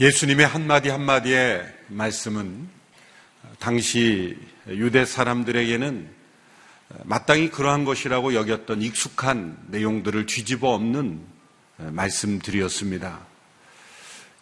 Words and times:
예수님의 0.00 0.46
한마디 0.46 0.88
한마디의 0.88 1.62
말씀은 1.88 2.70
당시 3.58 4.34
유대 4.68 5.04
사람들에게는 5.04 6.08
마땅히 7.04 7.50
그러한 7.50 7.84
것이라고 7.84 8.32
여겼던 8.32 8.80
익숙한 8.80 9.58
내용들을 9.66 10.24
뒤집어 10.24 10.70
엎는 10.70 11.20
말씀들이었습니다. 11.76 13.26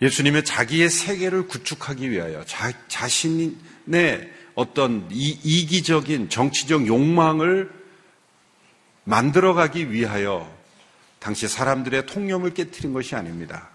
예수님의 0.01 0.45
자기의 0.45 0.91
세계를 0.91 1.49
구축하기 1.49 2.09
위하여 2.09 2.45
자, 2.45 2.73
자신의 2.87 4.33
어떤 4.55 5.09
이, 5.11 5.41
이기적인 5.43 6.29
정치적 6.29 6.87
욕망을 6.87 7.69
만들어가기 9.03 9.91
위하여 9.91 10.57
당시 11.19 11.49
사람들의 11.49 12.07
통념을 12.07 12.55
깨뜨린 12.55 12.93
것이 12.93 13.17
아닙니다. 13.17 13.71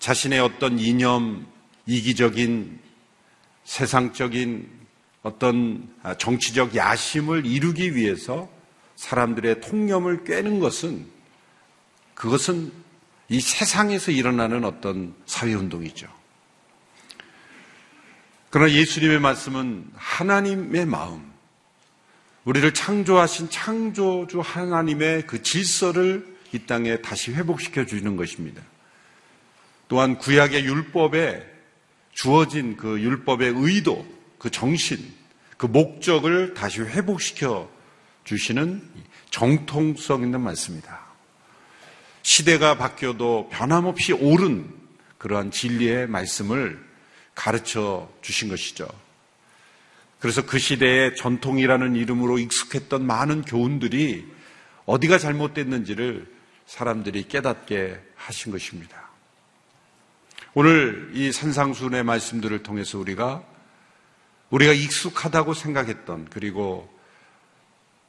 자신의 0.00 0.40
어떤 0.40 0.78
이념, 0.78 1.46
이기적인 1.86 2.80
세상적인 3.64 4.68
어떤 5.22 5.88
정치적 6.18 6.74
야심을 6.74 7.44
이루기 7.44 7.94
위해서 7.94 8.50
사람들의 8.96 9.60
통념을 9.60 10.24
꿰는 10.24 10.58
것은 10.58 11.06
그것은 12.14 12.72
이 13.28 13.40
세상에서 13.40 14.10
일어나는 14.10 14.64
어떤 14.64 15.14
사회운동이죠. 15.26 16.08
그러나 18.48 18.72
예수님의 18.72 19.20
말씀은 19.20 19.86
하나님의 19.94 20.86
마음, 20.86 21.30
우리를 22.44 22.72
창조하신 22.74 23.50
창조주 23.50 24.40
하나님의 24.40 25.26
그 25.26 25.42
질서를 25.42 26.36
이 26.52 26.58
땅에 26.60 27.00
다시 27.00 27.32
회복시켜 27.32 27.84
주는 27.84 28.16
것입니다. 28.16 28.62
또한 29.90 30.18
구약의 30.18 30.64
율법에 30.66 31.44
주어진 32.12 32.76
그 32.76 33.00
율법의 33.00 33.54
의도, 33.56 34.06
그 34.38 34.48
정신, 34.48 34.98
그 35.56 35.66
목적을 35.66 36.54
다시 36.54 36.80
회복시켜 36.80 37.68
주시는 38.22 38.88
정통성 39.30 40.22
있는 40.22 40.42
말씀이다. 40.42 41.00
시대가 42.22 42.78
바뀌어도 42.78 43.48
변함없이 43.50 44.12
옳은 44.12 44.72
그러한 45.18 45.50
진리의 45.50 46.06
말씀을 46.06 46.80
가르쳐 47.34 48.08
주신 48.22 48.48
것이죠. 48.48 48.86
그래서 50.20 50.46
그 50.46 50.60
시대의 50.60 51.16
전통이라는 51.16 51.96
이름으로 51.96 52.38
익숙했던 52.38 53.04
많은 53.04 53.42
교훈들이 53.42 54.24
어디가 54.86 55.18
잘못됐는지를 55.18 56.32
사람들이 56.66 57.26
깨닫게 57.26 58.00
하신 58.14 58.52
것입니다. 58.52 59.09
오늘 60.52 61.10
이 61.14 61.30
산상순의 61.30 62.02
말씀들을 62.02 62.62
통해서 62.62 62.98
우리가 62.98 63.44
우리가 64.50 64.72
익숙하다고 64.72 65.54
생각했던 65.54 66.26
그리고 66.30 66.92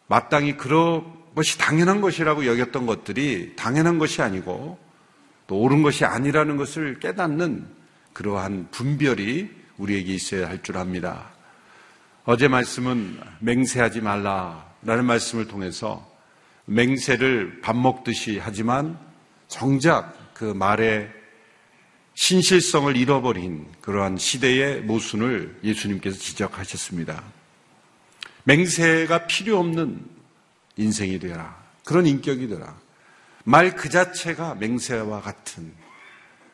마땅히 0.08 0.58
그런 0.58 1.06
것이 1.36 1.60
당연한 1.60 2.02
것이라고 2.02 2.48
여겼던 2.48 2.88
것들이 2.88 3.56
당연한 3.56 4.00
것이 4.00 4.22
아니고 4.22 4.80
또 5.46 5.60
옳은 5.60 5.84
것이 5.84 6.04
아니라는 6.04 6.58
것을 6.58 7.00
깨닫는 7.00 7.68
그러한 8.14 8.70
분별이 8.72 9.50
우리에게 9.78 10.14
있어야 10.14 10.50
할 10.50 10.64
줄 10.64 10.78
압니다. 10.78 11.30
어제 12.26 12.48
말씀은 12.48 13.20
맹세하지 13.40 14.02
말라라는 14.02 15.06
말씀을 15.06 15.48
통해서 15.48 16.10
맹세를 16.66 17.62
밥 17.62 17.76
먹듯이 17.76 18.40
하지만 18.42 18.98
정작 19.48 20.34
그 20.34 20.46
말에 20.46 21.21
신실성을 22.14 22.96
잃어버린 22.98 23.68
그러한 23.82 24.18
시대의 24.18 24.82
모순을 24.82 25.60
예수님께서 25.64 26.18
지적하셨습니다. 26.20 27.24
맹세가 28.44 29.28
필요 29.28 29.60
없는 29.60 30.04
인생이 30.78 31.20
되라. 31.20 31.62
그런 31.86 32.06
인격이 32.06 32.48
되라. 32.48 32.76
말 33.44 33.76
그 33.76 33.90
자체가 33.90 34.56
맹세와 34.56 35.22
같은 35.22 35.74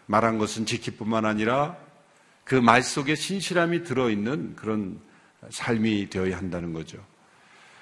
말한 0.05 0.37
것은 0.37 0.65
지키뿐만 0.65 1.25
아니라 1.25 1.75
그 2.45 2.55
말 2.55 2.81
속에 2.81 3.15
신실함이 3.15 3.83
들어있는 3.83 4.55
그런 4.55 5.01
삶이 5.49 6.09
되어야 6.09 6.37
한다는 6.37 6.71
거죠. 6.71 6.97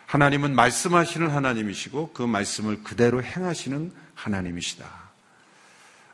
하나님은 0.08 0.56
말씀하시는 0.56 1.30
하나님이시고 1.30 2.14
그 2.14 2.24
말씀을 2.24 2.84
그대로 2.84 3.22
행하시는 3.24 3.92
하나님이시다. 4.16 5.05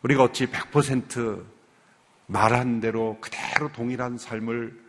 우리가 0.04 0.24
어찌 0.24 0.48
100% 0.48 1.44
말한 2.28 2.80
대로 2.80 3.18
그대로 3.22 3.72
동일한 3.72 4.18
삶을 4.18 4.80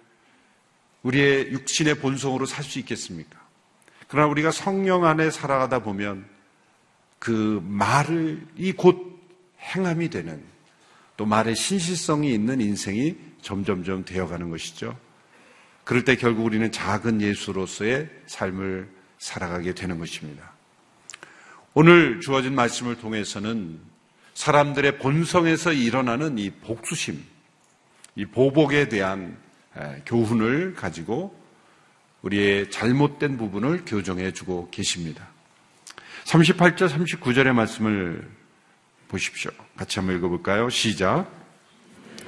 우리의 1.03 1.53
육신의 1.53 1.97
본성으로 1.97 2.47
살 2.47 2.65
수 2.65 2.79
있겠습니까? 2.79 3.41
그러나 4.09 4.29
우리가 4.29 4.51
성령 4.51 5.05
안에 5.05 5.31
살아가다 5.31 5.81
보면 5.81 6.25
그 7.19 7.61
말이 7.65 8.73
곧 8.77 9.21
행함이 9.61 10.11
되는 10.11 10.43
또 11.17 11.27
말의 11.27 11.57
신실성이 11.57 12.33
있는 12.33 12.61
인생이 12.61 13.17
점점점 13.43 14.05
되어가는 14.05 14.51
것이죠. 14.51 14.97
그럴 15.85 16.05
때 16.05 16.17
결국 16.17 16.45
우리는 16.45 16.71
작은 16.71 17.21
예수로서의 17.21 18.09
삶을 18.27 18.89
살아가게 19.19 19.75
되는 19.75 19.99
것입니다. 19.99 20.53
오늘 21.75 22.21
주어진 22.21 22.55
말씀을 22.55 22.97
통해서는 22.99 23.81
사람들의 24.35 24.99
본성에서 24.99 25.73
일어나는 25.73 26.39
이 26.39 26.51
복수심, 26.51 27.23
이 28.17 28.27
보복에 28.27 28.89
대한 28.89 29.37
교훈을 30.07 30.75
가지고 30.75 31.39
우리의 32.23 32.71
잘못된 32.71 33.37
부분을 33.37 33.85
교정해 33.87 34.33
주고 34.33 34.69
계십니다. 34.71 35.27
38절, 36.25 36.89
39절의 36.89 37.53
말씀을 37.53 38.29
보십시오. 39.09 39.51
같이 39.77 39.99
한번 39.99 40.17
읽어볼까요? 40.17 40.71
시작. 40.71 41.27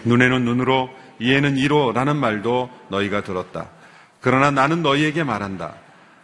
눈에는 0.04 0.44
눈으로, 0.44 0.90
이에는 1.20 1.56
이로 1.56 1.92
라는 1.92 2.16
말도 2.16 2.70
너희가 2.90 3.22
들었다. 3.22 3.70
그러나 4.20 4.50
나는 4.50 4.82
너희에게 4.82 5.22
말한다. 5.22 5.76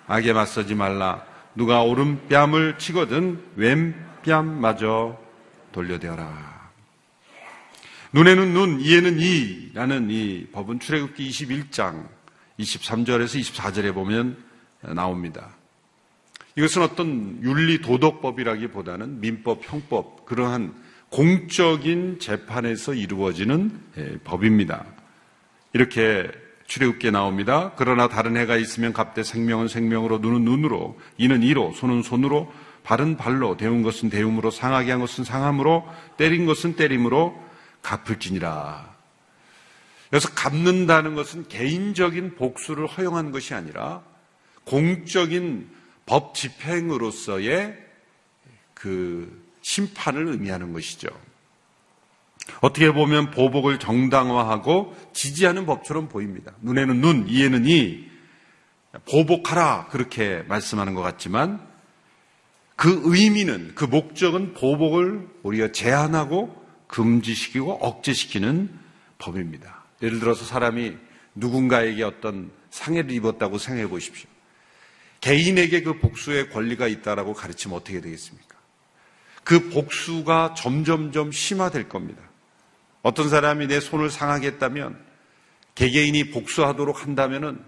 악에 0.08 0.32
맞서지 0.32 0.74
말라. 0.74 1.24
누가 1.54 1.82
오른뺨을 1.82 2.78
치거든 2.78 3.42
왼뺨마저 3.56 5.18
돌려대어라. 5.72 6.70
눈에는 8.12 8.52
눈, 8.52 8.80
이에는 8.80 9.20
이라는 9.20 10.10
이 10.10 10.46
법은 10.52 10.80
출애굽기 10.80 11.28
21장 11.28 12.08
23절에서 12.58 13.40
24절에 13.40 13.94
보면 13.94 14.36
나옵니다. 14.82 15.50
이것은 16.56 16.82
어떤 16.82 17.38
윤리 17.42 17.80
도덕법이라기보다는 17.80 19.20
민법, 19.20 19.60
형법 19.62 20.24
그러한 20.26 20.74
공적인 21.10 22.18
재판에서 22.18 22.94
이루어지는 22.94 23.80
예, 23.98 24.18
법입니다. 24.24 24.84
이렇게 25.72 26.30
출애굽기에 26.66 27.10
나옵니다. 27.10 27.72
그러나 27.76 28.08
다른 28.08 28.36
해가 28.36 28.56
있으면 28.56 28.92
갑대 28.92 29.22
생명은 29.22 29.68
생명으로 29.68 30.18
눈은 30.18 30.44
눈으로 30.44 30.98
이는 31.18 31.42
이로 31.42 31.72
손은 31.72 32.02
손으로 32.02 32.52
발은 32.82 33.16
발로 33.16 33.56
대운 33.56 33.82
것은 33.82 34.10
대움으로 34.10 34.50
상하게 34.50 34.90
한 34.90 35.00
것은 35.00 35.24
상함으로 35.24 35.86
때린 36.16 36.46
것은 36.46 36.76
때림으로 36.76 37.40
갚을지니라. 37.82 38.94
그래서 40.10 40.28
갚는다는 40.34 41.14
것은 41.14 41.46
개인적인 41.48 42.34
복수를 42.34 42.86
허용한 42.86 43.30
것이 43.30 43.54
아니라 43.54 44.02
공적인 44.64 45.70
법 46.04 46.34
집행으로서의 46.34 47.76
그 48.74 49.48
심판을 49.62 50.26
의미하는 50.26 50.72
것이죠. 50.72 51.08
어떻게 52.60 52.92
보면 52.92 53.30
보복을 53.30 53.78
정당화하고 53.78 54.96
지지하는 55.12 55.66
법처럼 55.66 56.08
보입니다. 56.08 56.52
눈에는 56.62 57.00
눈, 57.00 57.28
이에는 57.28 57.66
이, 57.66 58.10
보복하라 59.08 59.86
그렇게 59.88 60.42
말씀하는 60.48 60.94
것 60.94 61.02
같지만 61.02 61.69
그 62.80 62.98
의미는 63.04 63.72
그 63.74 63.84
목적은 63.84 64.54
보복을 64.54 65.28
우리가 65.42 65.70
제한하고 65.70 66.64
금지시키고 66.86 67.72
억제시키는 67.72 68.70
법입니다. 69.18 69.84
예를 70.00 70.18
들어서 70.18 70.46
사람이 70.46 70.96
누군가에게 71.34 72.02
어떤 72.02 72.50
상해를 72.70 73.10
입었다고 73.10 73.58
생각해 73.58 73.86
보십시오. 73.86 74.30
개인에게 75.20 75.82
그 75.82 75.98
복수의 75.98 76.48
권리가 76.48 76.88
있다라고 76.88 77.34
가르치면 77.34 77.76
어떻게 77.76 78.00
되겠습니까? 78.00 78.56
그 79.44 79.68
복수가 79.68 80.54
점점점 80.56 81.32
심화될 81.32 81.86
겁니다. 81.86 82.22
어떤 83.02 83.28
사람이 83.28 83.66
내 83.66 83.80
손을 83.80 84.08
상하게 84.08 84.46
했다면 84.46 84.98
개개인이 85.74 86.30
복수하도록 86.30 87.02
한다면은 87.02 87.62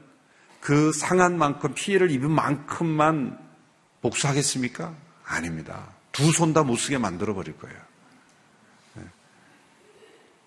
그 0.61 0.91
상한 0.95 1.37
만큼 1.37 1.75
피해를 1.75 2.11
입은 2.11 2.31
만큼만 2.31 3.52
복수하겠습니까? 4.03 4.95
아닙니다. 5.25 5.89
두 6.13 6.29
손 6.33 6.53
다 6.53 6.63
못 6.63 6.77
쓰게 6.77 6.99
만들어 6.99 7.33
버릴 7.35 7.57
거예요. 7.57 7.77
네. 8.95 9.03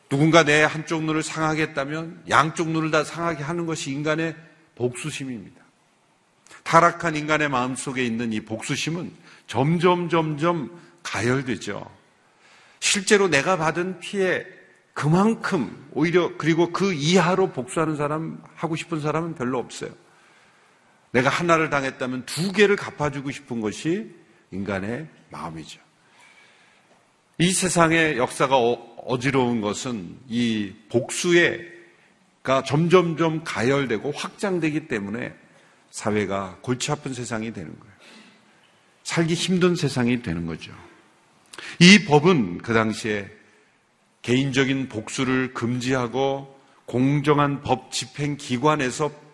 누군가 0.10 0.44
내 0.44 0.64
한쪽 0.64 1.04
눈을 1.04 1.24
상하게 1.24 1.64
했다면 1.64 2.24
양쪽 2.30 2.70
눈을 2.70 2.92
다 2.92 3.04
상하게 3.04 3.44
하는 3.44 3.66
것이 3.66 3.92
인간의 3.92 4.36
복수심입니다. 4.76 5.64
타락한 6.64 7.16
인간의 7.16 7.50
마음 7.50 7.76
속에 7.76 8.06
있는 8.06 8.34
이 8.34 8.42
복수심은 8.42 9.12
점점 9.48 10.10
점점 10.10 10.80
가열되죠. 11.04 11.90
실제로 12.80 13.28
내가 13.28 13.58
받은 13.58 14.00
피해 14.00 14.46
그만큼 14.94 15.88
오히려 15.92 16.38
그리고 16.38 16.72
그 16.72 16.94
이하로 16.94 17.52
복수하는 17.54 17.96
사람 17.96 18.42
하고 18.56 18.76
싶은 18.76 19.02
사람은 19.02 19.36
별로 19.36 19.60
없어요. 19.60 19.92
내가 21.16 21.30
하나를 21.30 21.70
당했다면 21.70 22.26
두 22.26 22.52
개를 22.52 22.76
갚아주고 22.76 23.32
싶은 23.32 23.62
것이 23.62 24.14
인간의 24.52 25.08
마음이죠. 25.30 25.80
이 27.38 27.52
세상의 27.54 28.18
역사가 28.18 28.58
어, 28.58 28.74
어지러운 29.06 29.62
것은 29.62 30.18
이 30.28 30.74
복수가 30.90 32.64
점점점 32.66 33.46
가열되고 33.46 34.12
확장되기 34.12 34.90
때문에 34.90 35.34
사회가 35.90 36.58
골치 36.62 36.92
아픈 36.92 37.14
세상이 37.14 37.54
되는 37.54 37.80
거예요. 37.80 37.96
살기 39.04 39.36
힘든 39.36 39.76
세상이 39.76 40.22
되는 40.22 40.46
거죠. 40.46 40.74
이 41.80 42.04
법은 42.04 42.58
그 42.58 42.74
당시에 42.74 43.30
개인적인 44.22 44.90
복수를 44.90 45.54
금지하고 45.54 46.60
공정한 46.86 47.62
법 47.62 47.94
집행 47.94 48.36
기관에서 48.36 49.25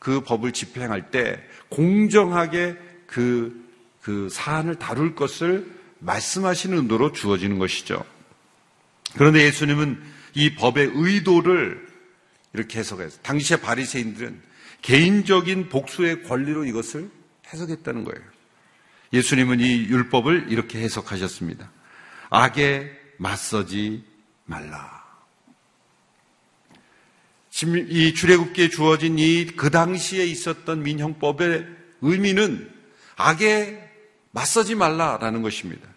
그 0.00 0.22
법을 0.22 0.52
집행할 0.52 1.12
때 1.12 1.40
공정하게 1.68 2.76
그, 3.06 3.70
그 4.02 4.28
사안을 4.30 4.76
다룰 4.76 5.14
것을 5.14 5.70
말씀하시는 6.00 6.76
의도로 6.76 7.12
주어지는 7.12 7.58
것이죠. 7.58 8.04
그런데 9.14 9.44
예수님은 9.44 10.02
이 10.34 10.54
법의 10.54 10.92
의도를 10.94 11.86
이렇게 12.54 12.78
해석해서 12.78 13.20
당시의 13.22 13.60
바리새인들은 13.60 14.40
개인적인 14.82 15.68
복수의 15.68 16.24
권리로 16.24 16.64
이것을 16.64 17.10
해석했다는 17.52 18.04
거예요. 18.04 18.24
예수님은 19.12 19.60
이 19.60 19.84
율법을 19.88 20.46
이렇게 20.48 20.80
해석하셨습니다. 20.80 21.70
악에 22.30 22.90
맞서지 23.18 24.04
말라. 24.46 24.99
이 27.88 28.14
출애굽기에 28.14 28.68
주어진 28.70 29.18
이 29.18 29.46
그 29.56 29.70
당시에 29.70 30.24
있었던 30.24 30.82
민형법의 30.82 31.66
의미는 32.00 32.70
악에 33.16 33.90
맞서지 34.30 34.74
말라라는 34.76 35.42
것입니다. 35.42 35.88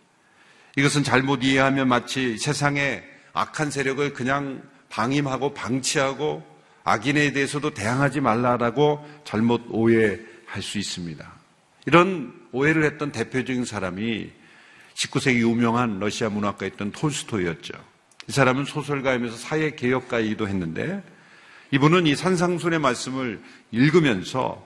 이것은 0.76 1.04
잘못 1.04 1.44
이해하면 1.44 1.88
마치 1.88 2.38
세상의 2.38 3.04
악한 3.34 3.72
세력을 3.72 4.14
그냥 4.14 4.64
방임하고 4.90 5.54
방치하고 5.54 6.44
악인에 6.84 7.32
대해서도 7.32 7.74
대항하지 7.74 8.20
말라라고 8.22 9.08
잘못 9.24 9.64
오해할 9.70 10.62
수 10.62 10.80
있습니다. 10.80 11.32
이런 11.86 12.34
오해를 12.52 12.84
했던 12.84 13.12
대표적인 13.12 13.66
사람이 13.66 14.32
19세기 14.96 15.40
유명한 15.40 16.00
러시아 16.00 16.30
문학가였던 16.30 16.92
톨스토이였죠. 16.92 17.74
이 18.28 18.32
사람은 18.32 18.66
소설가이면서 18.66 19.38
사회 19.38 19.72
개혁가이기도 19.76 20.48
했는데 20.48 21.04
이분은 21.74 22.06
이 22.06 22.16
산상순의 22.16 22.78
말씀을 22.78 23.42
읽으면서 23.72 24.64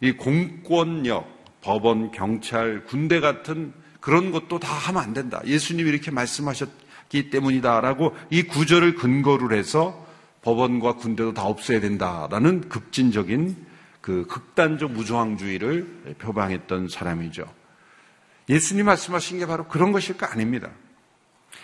이 0.00 0.12
공권력, 0.12 1.60
법원, 1.60 2.10
경찰, 2.12 2.82
군대 2.84 3.20
같은 3.20 3.74
그런 4.00 4.32
것도 4.32 4.58
다 4.58 4.72
하면 4.72 5.02
안 5.02 5.12
된다. 5.12 5.42
예수님이 5.44 5.90
이렇게 5.90 6.10
말씀하셨기 6.10 7.28
때문이다라고 7.28 8.16
이 8.30 8.44
구절을 8.44 8.94
근거로 8.94 9.54
해서 9.54 10.06
법원과 10.40 10.94
군대도 10.94 11.34
다 11.34 11.42
없애야 11.42 11.80
된다라는 11.80 12.70
급진적인 12.70 13.66
그 14.00 14.26
극단적 14.26 14.92
무조항주의를 14.92 16.14
표방했던 16.18 16.88
사람이죠. 16.88 17.44
예수님 18.48 18.86
말씀하신 18.86 19.40
게 19.40 19.46
바로 19.46 19.68
그런 19.68 19.92
것일까 19.92 20.32
아닙니다. 20.32 20.70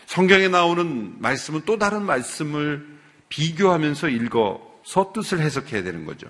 성경에 0.05 0.49
나오는 0.49 1.15
말씀은 1.19 1.63
또 1.65 1.79
다른 1.79 2.03
말씀을 2.05 2.87
비교하면서 3.31 4.11
읽어 4.11 4.72
서 4.85 5.13
뜻을 5.13 5.41
해석해야 5.41 5.83
되는 5.83 6.05
거죠. 6.05 6.27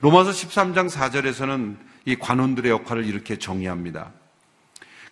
로마서 0.00 0.30
13장 0.30 0.90
4절에서는 0.90 1.76
이 2.04 2.16
관원들의 2.16 2.70
역할을 2.70 3.04
이렇게 3.04 3.38
정의합니다. 3.38 4.12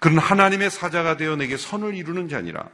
그는 0.01 0.19
하나님의 0.19 0.71
사자가 0.71 1.17
되어 1.17 1.37
내게 1.37 1.57
선을 1.57 1.95
이루는 1.95 2.29
자니라. 2.29 2.65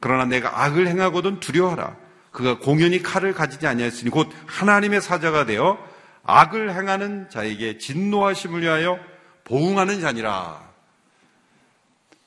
그러나 0.00 0.24
내가 0.24 0.64
악을 0.64 0.86
행하거든 0.86 1.40
두려워하라. 1.40 1.96
그가 2.30 2.58
공연히 2.58 3.02
칼을 3.02 3.32
가지지 3.34 3.66
아니하였으니 3.66 4.10
곧 4.10 4.30
하나님의 4.46 5.00
사자가 5.00 5.46
되어 5.46 5.78
악을 6.24 6.74
행하는 6.74 7.28
자에게 7.30 7.78
진노하심을 7.78 8.62
위하여 8.62 8.98
보응하는 9.44 10.00
자니라. 10.00 10.60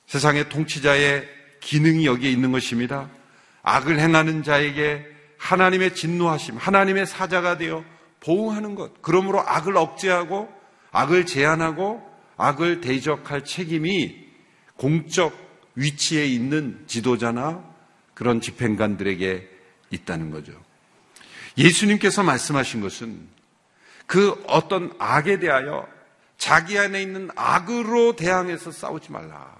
세상의 0.07 0.49
통치자의 0.49 1.27
기능이 1.59 2.05
여기에 2.05 2.31
있는 2.31 2.51
것입니다. 2.51 3.09
악을 3.61 3.99
행하는 3.99 4.43
자에게 4.43 5.05
하나님의 5.39 5.95
진노하심, 5.95 6.57
하나님의 6.57 7.07
사자가 7.07 7.57
되어 7.57 7.83
보응하는 8.19 8.75
것. 8.75 9.01
그러므로 9.01 9.39
악을 9.39 9.75
억제하고 9.77 10.49
악을 10.91 11.25
제한하고 11.25 12.07
악을 12.37 12.81
대적할 12.81 13.45
책임이 13.45 14.27
공적 14.75 15.33
위치에 15.75 16.25
있는 16.25 16.83
지도자나 16.87 17.63
그런 18.13 18.41
집행관들에게 18.41 19.49
있다는 19.91 20.29
거죠. 20.29 20.53
예수님께서 21.57 22.23
말씀하신 22.23 22.81
것은 22.81 23.27
그 24.05 24.41
어떤 24.47 24.93
악에 24.99 25.39
대하여 25.39 25.87
자기 26.37 26.77
안에 26.77 27.01
있는 27.01 27.29
악으로 27.35 28.15
대항해서 28.15 28.71
싸우지 28.71 29.11
말라. 29.11 29.53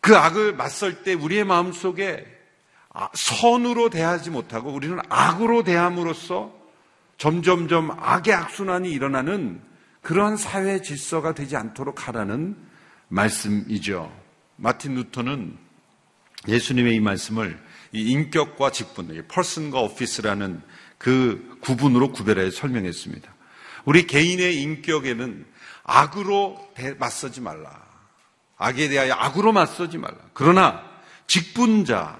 그 0.00 0.16
악을 0.16 0.54
맞설 0.54 1.02
때 1.02 1.14
우리의 1.14 1.44
마음 1.44 1.72
속에 1.72 2.24
아, 2.24 2.35
선으로 3.14 3.90
대하지 3.90 4.30
못하고 4.30 4.70
우리는 4.70 4.98
악으로 5.08 5.64
대함으로써 5.64 6.52
점점점 7.18 7.90
악의 7.90 8.34
악순환이 8.34 8.90
일어나는 8.90 9.60
그러한 10.02 10.36
사회 10.36 10.80
질서가 10.82 11.34
되지 11.34 11.56
않도록 11.56 12.08
하라는 12.08 12.56
말씀이죠. 13.08 14.12
마틴 14.56 14.94
루터는 14.94 15.56
예수님의 16.48 16.94
이 16.96 17.00
말씀을 17.00 17.58
이 17.92 18.10
인격과 18.10 18.70
직분, 18.70 19.08
person과 19.28 19.80
office라는 19.80 20.62
그 20.98 21.58
구분으로 21.60 22.12
구별해 22.12 22.50
설명했습니다. 22.50 23.34
우리 23.84 24.06
개인의 24.06 24.60
인격에는 24.62 25.46
악으로 25.84 26.72
맞서지 26.98 27.40
말라. 27.40 27.84
악에 28.58 28.88
대하여 28.88 29.14
악으로 29.14 29.52
맞서지 29.52 29.98
말라. 29.98 30.16
그러나 30.32 30.82
직분자, 31.26 32.18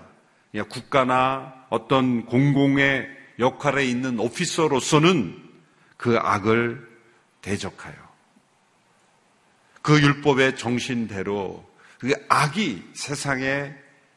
국가나 0.64 1.54
어떤 1.70 2.26
공공의 2.26 3.08
역할에 3.38 3.84
있는 3.84 4.18
오피서로서는 4.18 5.42
그 5.96 6.16
악을 6.18 6.86
대적하여 7.42 7.94
그 9.82 10.00
율법의 10.00 10.56
정신대로 10.56 11.64
그 11.98 12.12
악이 12.28 12.90
세상에 12.94 13.72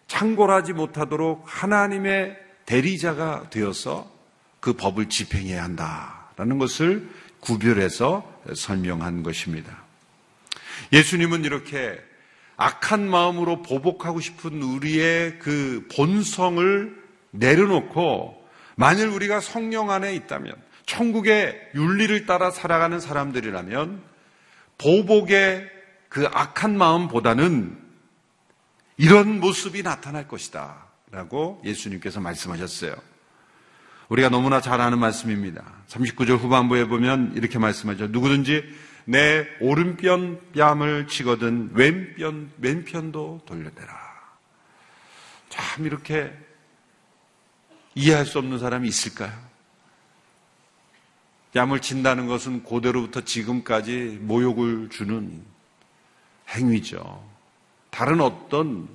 창궐하지 0.07 0.73
못하도록 0.73 1.43
하나님의 1.45 2.37
대리자가 2.65 3.49
되어서 3.49 4.11
그 4.59 4.73
법을 4.73 5.09
집행해야 5.09 5.63
한다라는 5.63 6.57
것을 6.57 7.09
구별해서 7.39 8.41
설명한 8.55 9.23
것입니다. 9.23 9.83
예수님은 10.91 11.45
이렇게 11.45 11.99
악한 12.61 13.09
마음으로 13.09 13.61
보복하고 13.61 14.19
싶은 14.19 14.61
우리의 14.61 15.39
그 15.39 15.87
본성을 15.95 16.93
내려놓고 17.31 18.45
만일 18.75 19.07
우리가 19.07 19.39
성령 19.39 19.91
안에 19.91 20.13
있다면 20.15 20.53
천국의 20.85 21.57
윤리를 21.75 22.25
따라 22.25 22.51
살아가는 22.51 22.99
사람들이라면 22.99 24.01
보복의 24.77 25.69
그 26.09 26.27
악한 26.33 26.77
마음보다는 26.77 27.77
이런 28.97 29.39
모습이 29.39 29.81
나타날 29.81 30.27
것이다. 30.27 30.85
라고 31.11 31.61
예수님께서 31.65 32.19
말씀하셨어요. 32.19 32.93
우리가 34.09 34.29
너무나 34.29 34.59
잘 34.59 34.81
아는 34.81 34.99
말씀입니다. 34.99 35.63
39절 35.87 36.37
후반부에 36.37 36.85
보면 36.85 37.33
이렇게 37.35 37.57
말씀하죠. 37.57 38.07
누구든지 38.07 38.63
내 39.09 39.47
오른편 39.59 40.39
뺨을 40.53 41.07
치거든 41.07 41.71
왼편, 41.73 42.51
왼편도 42.59 43.41
돌려대라. 43.43 43.91
참 45.49 45.87
이렇게 45.87 46.31
이해할 47.95 48.27
수 48.27 48.37
없는 48.37 48.59
사람이 48.59 48.87
있을까요? 48.87 49.33
뺨을 51.55 51.79
친다는 51.79 52.27
것은 52.27 52.61
고대로부터 52.61 53.21
지금까지 53.21 54.19
모욕을 54.21 54.89
주는 54.89 55.43
행위죠. 56.49 57.27
다른 57.89 58.21
어떤 58.21 58.87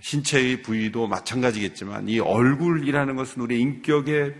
신체의 0.00 0.62
부위도 0.62 1.06
마찬가지겠지만 1.06 2.08
이 2.08 2.18
얼굴이라는 2.18 3.14
것은 3.14 3.40
우리 3.40 3.60
인격의 3.60 4.34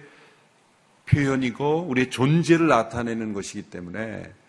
표현이고 1.07 1.83
우리의 1.83 2.11
존재를 2.11 2.67
나타내는 2.67 3.33
것이기 3.33 3.71
때문에 3.71 4.42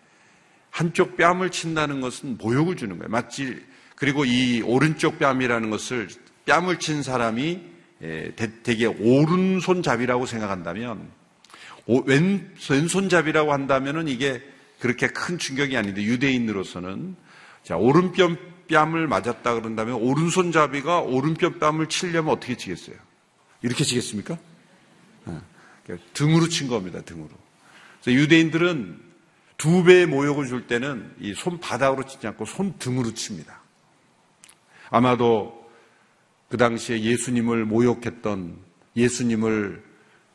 한쪽 0.74 1.16
뺨을 1.16 1.50
친다는 1.50 2.00
것은 2.00 2.36
모욕을 2.36 2.74
주는 2.74 2.98
거예요. 2.98 3.08
마치 3.08 3.62
그리고 3.94 4.24
이 4.24 4.60
오른쪽 4.60 5.20
뺨이라는 5.20 5.70
것을 5.70 6.08
뺨을 6.46 6.80
친 6.80 7.04
사람이 7.04 7.60
예, 8.02 8.32
되게 8.34 8.86
오른손잡이라고 8.86 10.26
생각한다면 10.26 11.08
왼, 12.06 12.52
왼손잡이라고 12.68 13.52
한다면은 13.52 14.08
이게 14.08 14.42
그렇게 14.80 15.06
큰 15.06 15.38
충격이 15.38 15.76
아닌데 15.76 16.02
유대인으로서는 16.02 17.14
자 17.62 17.76
오른편 17.76 18.36
뺨을 18.68 19.06
맞았다 19.06 19.54
그런다면 19.54 19.94
오른손잡이가 19.94 21.02
오른편 21.02 21.60
뺨을 21.60 21.88
치려면 21.88 22.32
어떻게 22.32 22.56
치겠어요? 22.56 22.96
이렇게 23.62 23.84
치겠습니까? 23.84 24.36
네. 25.26 25.38
등으로 26.14 26.48
친 26.48 26.66
겁니다. 26.66 27.00
등으로. 27.02 27.30
그래서 28.02 28.20
유대인들은 28.20 29.03
두 29.56 29.84
배의 29.84 30.06
모욕을 30.06 30.46
줄 30.46 30.66
때는 30.66 31.14
이 31.20 31.34
손바닥으로 31.34 32.06
치지 32.06 32.26
않고 32.26 32.44
손등으로 32.44 33.14
칩니다. 33.14 33.60
아마도 34.90 35.70
그 36.48 36.56
당시에 36.56 37.00
예수님을 37.00 37.64
모욕했던 37.64 38.58
예수님을 38.96 39.82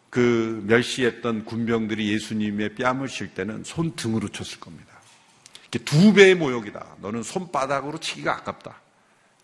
그 0.09 0.63
멸시했던 0.65 1.45
군병들이 1.45 2.11
예수님의 2.13 2.75
뺨을 2.75 3.07
칠 3.07 3.33
때는 3.33 3.63
손등으로 3.63 4.29
쳤을 4.29 4.59
겁니다. 4.59 4.99
두 5.85 6.13
배의 6.13 6.35
모욕이다. 6.35 6.97
너는 7.01 7.21
손바닥으로 7.21 7.99
치기가 7.99 8.33
아깝다. 8.37 8.81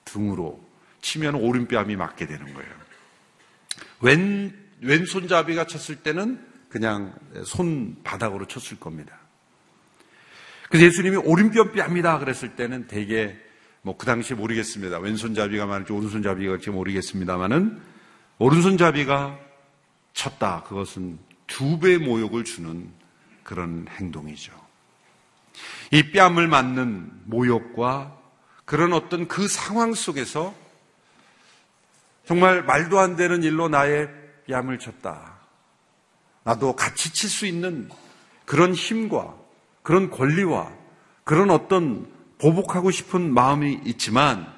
등으로 0.06 0.64
치면 1.02 1.36
오른뺨이 1.36 1.96
맞게 1.96 2.26
되는 2.26 2.54
거예요. 2.54 2.72
왼, 4.02 4.54
왼손잡이가 4.82 5.68
쳤을 5.68 5.98
때는 5.98 6.44
그냥 6.70 7.14
손바닥으로 7.46 8.48
쳤을 8.48 8.80
겁니다. 8.80 9.20
그래서 10.70 10.86
예수님이 10.86 11.18
오른편 11.18 11.72
뺨이다 11.72 12.20
그랬을 12.20 12.56
때는 12.56 12.88
되게 12.88 13.38
뭐그 13.84 14.06
당시에 14.06 14.36
모르겠습니다. 14.36 14.98
왼손잡이가 15.00 15.66
많을지 15.66 15.94
오른손잡이가 15.94 16.54
갈지 16.54 16.72
모르겠습니다만은 16.72 17.82
오른손잡이가 18.40 19.40
쳤다. 20.14 20.64
그것은 20.64 21.20
두 21.48 21.80
배 21.80 21.98
모욕을 21.98 22.44
주는 22.44 22.90
그런 23.44 23.86
행동이죠. 23.90 24.52
이 25.92 26.12
뺨을 26.12 26.48
맞는 26.48 27.12
모욕과 27.26 28.18
그런 28.66 28.94
어떤 28.94 29.28
그 29.28 29.48
상황 29.48 29.94
속에서 29.94 30.56
정말 32.26 32.64
말도 32.64 33.00
안 33.00 33.16
되는 33.16 33.44
일로 33.44 33.70
나의 33.70 34.10
뺨을 34.48 34.80
쳤다. 34.80 35.36
나도 36.44 36.76
같이 36.76 37.14
칠 37.14 37.30
수 37.30 37.46
있는 37.46 37.90
그런 38.46 38.74
힘과 38.74 39.36
그런 39.86 40.10
권리와 40.10 40.74
그런 41.24 41.52
어떤 41.52 42.12
보복하고 42.40 42.90
싶은 42.90 43.32
마음이 43.32 43.82
있지만 43.86 44.52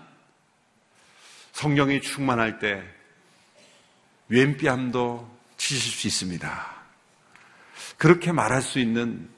성령이 1.52 2.00
충만할 2.02 2.60
때 2.60 2.82
왼뺨도 4.30 5.30
치실 5.58 5.92
수 5.92 6.08
있습니다. 6.08 6.76
그렇게 7.98 8.32
말할 8.32 8.62
수 8.62 8.80
있는 8.80 9.30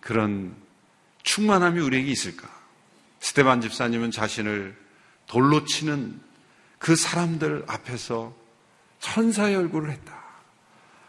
그런 0.00 0.54
충만함이 1.22 1.80
우리에게 1.80 2.10
있을까? 2.10 2.46
스테반 3.20 3.62
집사님은 3.62 4.10
자신을 4.10 4.76
돌로 5.26 5.64
치는 5.64 6.20
그 6.78 6.94
사람들 6.94 7.64
앞에서 7.66 8.34
천사의 9.00 9.56
얼굴을 9.56 9.90
했다. 9.92 10.18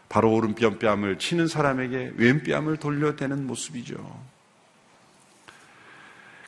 바로 0.08 0.32
오른뺨 0.32 0.78
뺨을 0.78 1.18
치는 1.18 1.46
사람에게 1.46 2.14
왼뺨을 2.16 2.78
돌려대는 2.78 3.46
모습이죠. 3.46 4.29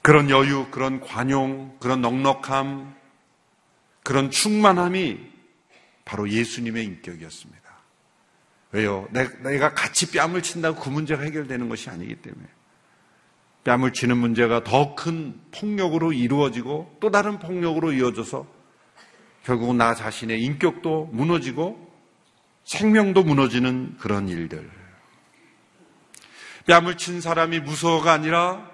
그런 0.02 0.30
여유, 0.30 0.66
그런 0.70 1.00
관용, 1.00 1.76
그런 1.78 2.02
넉넉함, 2.02 2.94
그런 4.02 4.30
충만함이 4.30 5.20
바로 6.04 6.28
예수님의 6.28 6.84
인격이었습니다. 6.84 7.62
왜요? 8.72 9.08
내가 9.12 9.74
같이 9.74 10.10
뺨을 10.10 10.42
친다고 10.42 10.80
그 10.80 10.88
문제가 10.88 11.22
해결되는 11.22 11.68
것이 11.68 11.88
아니기 11.88 12.16
때문에. 12.16 12.46
뺨을 13.64 13.92
치는 13.92 14.18
문제가 14.18 14.64
더 14.64 14.96
큰 14.96 15.40
폭력으로 15.52 16.12
이루어지고 16.12 16.96
또 16.98 17.10
다른 17.12 17.38
폭력으로 17.38 17.92
이어져서 17.92 18.44
결국은 19.44 19.76
나 19.76 19.94
자신의 19.94 20.42
인격도 20.42 21.10
무너지고 21.12 21.92
생명도 22.64 23.22
무너지는 23.22 23.96
그런 23.98 24.28
일들. 24.28 24.68
뺨을 26.66 26.96
친 26.96 27.20
사람이 27.20 27.60
무서워가 27.60 28.12
아니라 28.12 28.71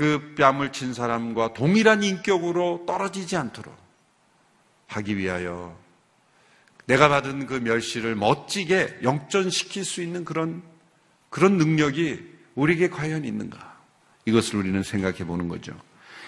그 0.00 0.34
뺨을 0.34 0.72
친 0.72 0.94
사람과 0.94 1.52
동일한 1.52 2.02
인격으로 2.02 2.84
떨어지지 2.86 3.36
않도록 3.36 3.76
하기 4.86 5.18
위하여 5.18 5.76
내가 6.86 7.10
받은 7.10 7.44
그 7.44 7.56
멸시를 7.56 8.14
멋지게 8.14 9.00
영전시킬 9.02 9.84
수 9.84 10.00
있는 10.00 10.24
그런 10.24 10.62
그런 11.28 11.58
능력이 11.58 12.18
우리에게 12.54 12.88
과연 12.88 13.26
있는가? 13.26 13.78
이것을 14.24 14.56
우리는 14.56 14.82
생각해 14.82 15.26
보는 15.26 15.48
거죠. 15.48 15.78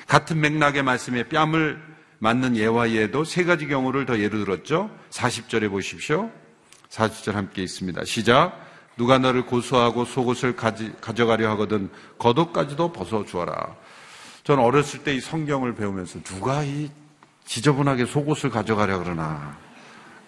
같은 0.07 0.39
맥락의 0.43 0.83
말씀에 0.83 1.31
뺨을 1.31 1.83
맞는 2.19 2.59
예와 2.59 2.91
예도 2.91 3.25
세 3.25 3.43
가지 3.43 3.69
경우를 3.69 4.05
더 4.05 4.19
예로 4.19 4.45
들었죠. 4.45 4.95
40절에 5.09 5.71
보십시오. 5.71 6.31
40절 6.91 7.33
함께 7.33 7.63
있습니다. 7.63 8.05
시작. 8.05 8.72
누가 8.97 9.19
너를 9.19 9.47
고소하고 9.47 10.05
속옷을 10.05 10.57
가지, 10.57 10.93
가져가려 11.01 11.51
하거든 11.53 11.91
겉옷까지도 12.19 12.93
벗어 12.93 13.25
주어라. 13.25 13.75
저는 14.45 14.63
어렸을 14.63 15.03
때 15.05 15.15
이 15.15 15.21
성경을 15.21 15.75
배우면서 15.75 16.21
누가 16.23 16.63
이 16.65 16.91
지저분하게 17.45 18.07
속옷을 18.07 18.51
가져가려 18.51 18.99
그러나 18.99 19.59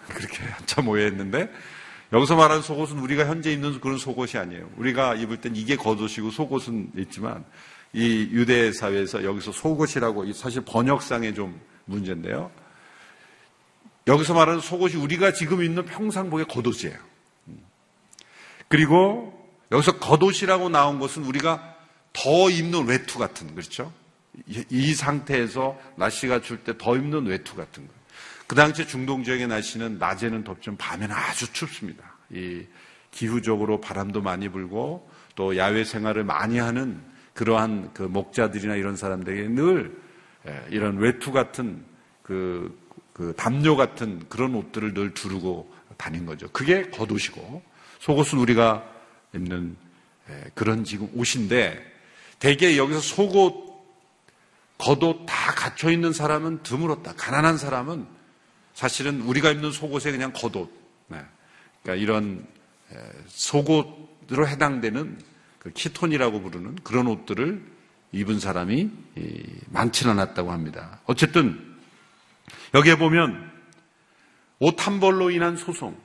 그렇게 0.07 0.43
한참 0.43 0.87
오해했는데 0.87 1.51
여기서 2.13 2.35
말하는 2.35 2.61
속옷은 2.61 2.99
우리가 2.99 3.25
현재 3.25 3.51
입는 3.51 3.79
그런 3.81 3.97
속옷이 3.97 4.39
아니에요. 4.39 4.69
우리가 4.77 5.15
입을 5.15 5.41
땐 5.41 5.55
이게 5.55 5.75
겉옷이고 5.75 6.31
속옷은 6.31 6.91
있지만 6.97 7.43
이 7.93 8.29
유대 8.31 8.71
사회에서 8.71 9.23
여기서 9.23 9.51
속옷이라고 9.51 10.31
사실 10.33 10.61
번역상의 10.65 11.33
좀 11.33 11.59
문제인데요. 11.85 12.51
여기서 14.07 14.33
말하는 14.33 14.59
속옷이 14.59 14.95
우리가 14.95 15.33
지금 15.33 15.63
입는 15.63 15.85
평상복의 15.85 16.45
겉옷이에요. 16.47 16.97
그리고 18.67 19.33
여기서 19.71 19.99
겉옷이라고 19.99 20.69
나온 20.69 20.99
것은 20.99 21.23
우리가 21.23 21.75
더 22.13 22.49
입는 22.49 22.85
외투 22.87 23.19
같은 23.19 23.53
그렇죠? 23.55 23.91
이 24.47 24.93
상태에서 24.93 25.77
날씨가 25.97 26.41
줄 26.41 26.63
때 26.63 26.73
더 26.77 26.95
입는 26.95 27.25
외투 27.25 27.55
같은 27.55 27.87
거. 27.87 27.93
그 28.47 28.55
당시 28.55 28.87
중동 28.87 29.23
지역의 29.23 29.47
날씨는 29.47 29.97
낮에는 29.97 30.43
덥지만 30.43 30.77
밤에는 30.77 31.15
아주 31.15 31.51
춥습니다. 31.51 32.03
이 32.31 32.65
기후적으로 33.11 33.81
바람도 33.81 34.21
많이 34.21 34.49
불고 34.49 35.09
또 35.35 35.57
야외 35.57 35.83
생활을 35.83 36.23
많이 36.23 36.59
하는 36.59 37.01
그러한 37.33 37.91
그 37.93 38.03
목자들이나 38.03 38.75
이런 38.75 38.95
사람들에게 38.95 39.49
늘 39.49 39.97
예, 40.47 40.65
이런 40.69 40.97
외투 40.97 41.31
같은 41.31 41.83
그, 42.21 42.77
그 43.13 43.33
담요 43.35 43.75
같은 43.75 44.23
그런 44.29 44.53
옷들을 44.53 44.93
늘 44.93 45.13
두르고 45.13 45.73
다닌 45.97 46.25
거죠. 46.25 46.47
그게 46.51 46.89
겉옷이고 46.91 47.63
속옷은 48.05 48.37
우리가 48.37 48.87
입는 49.33 49.75
예, 50.29 50.43
그런 50.53 50.83
지금 50.83 51.09
옷인데 51.15 51.83
대개 52.37 52.77
여기서 52.77 52.99
속옷, 52.99 53.65
겉옷 54.77 55.25
다 55.25 55.51
갖춰 55.55 55.89
있는 55.89 56.13
사람은 56.13 56.61
드물었다. 56.61 57.15
가난한 57.15 57.57
사람은 57.57 58.05
사실은 58.75 59.21
우리가 59.21 59.49
입는 59.49 59.71
속옷에 59.71 60.11
그냥 60.11 60.33
겉옷, 60.33 60.69
네. 61.07 61.19
그러니까 61.81 62.03
이런 62.03 62.45
예, 62.93 62.97
속옷으로 63.25 64.47
해당되는 64.47 65.19
그 65.57 65.71
키톤이라고 65.71 66.41
부르는 66.43 66.75
그런 66.83 67.07
옷들을 67.07 67.59
입은 68.11 68.39
사람이 68.39 68.91
많지는 69.71 70.11
않았다고 70.11 70.51
합니다. 70.51 71.01
어쨌든 71.05 71.75
여기에 72.75 72.99
보면 72.99 73.51
옷 74.59 74.85
한 74.85 74.99
벌로 74.99 75.31
인한 75.31 75.57
소송, 75.57 76.04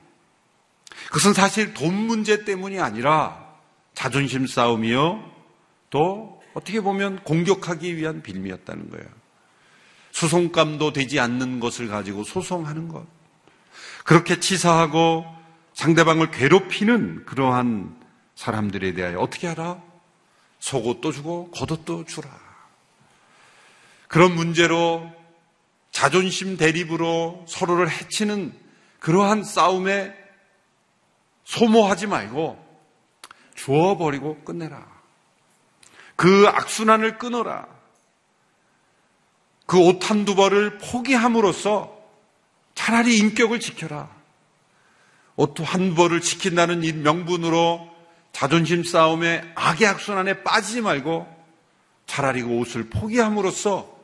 그것은 1.11 1.33
사실 1.33 1.73
돈 1.73 1.93
문제 1.93 2.45
때문이 2.45 2.79
아니라 2.79 3.45
자존심 3.93 4.47
싸움이요. 4.47 5.21
또 5.89 6.41
어떻게 6.53 6.79
보면 6.79 7.23
공격하기 7.23 7.97
위한 7.97 8.21
빌미였다는 8.21 8.89
거예요. 8.89 9.05
소송감도 10.11 10.93
되지 10.93 11.19
않는 11.19 11.59
것을 11.59 11.89
가지고 11.89 12.23
소송하는 12.23 12.87
것. 12.87 13.05
그렇게 14.05 14.39
치사하고 14.39 15.25
상대방을 15.73 16.31
괴롭히는 16.31 17.25
그러한 17.25 17.93
사람들에 18.35 18.93
대하여 18.93 19.19
어떻게 19.19 19.47
하라? 19.47 19.81
속옷도 20.59 21.11
주고 21.11 21.51
겉옷도 21.51 22.05
주라. 22.05 22.29
그런 24.07 24.33
문제로 24.33 25.11
자존심 25.91 26.55
대립으로 26.55 27.45
서로를 27.49 27.89
해치는 27.89 28.53
그러한 28.99 29.43
싸움에 29.43 30.20
소모하지 31.45 32.07
말고 32.07 32.71
주어버리고 33.55 34.43
끝내라. 34.43 34.85
그 36.15 36.47
악순환을 36.47 37.17
끊어라. 37.17 37.67
그 39.65 39.79
옷 39.79 40.09
한두 40.09 40.35
벌을 40.35 40.77
포기함으로써 40.79 41.97
차라리 42.75 43.17
인격을 43.17 43.59
지켜라. 43.59 44.09
옷 45.37 45.59
한 45.61 45.95
벌을 45.95 46.21
지킨다는 46.21 46.83
이 46.83 46.91
명분으로 46.93 47.89
자존심 48.33 48.83
싸움에 48.83 49.51
악의 49.55 49.87
악순환에 49.87 50.43
빠지지 50.43 50.81
말고 50.81 51.27
차라리 52.05 52.41
그 52.41 52.49
옷을 52.49 52.89
포기함으로써 52.89 53.97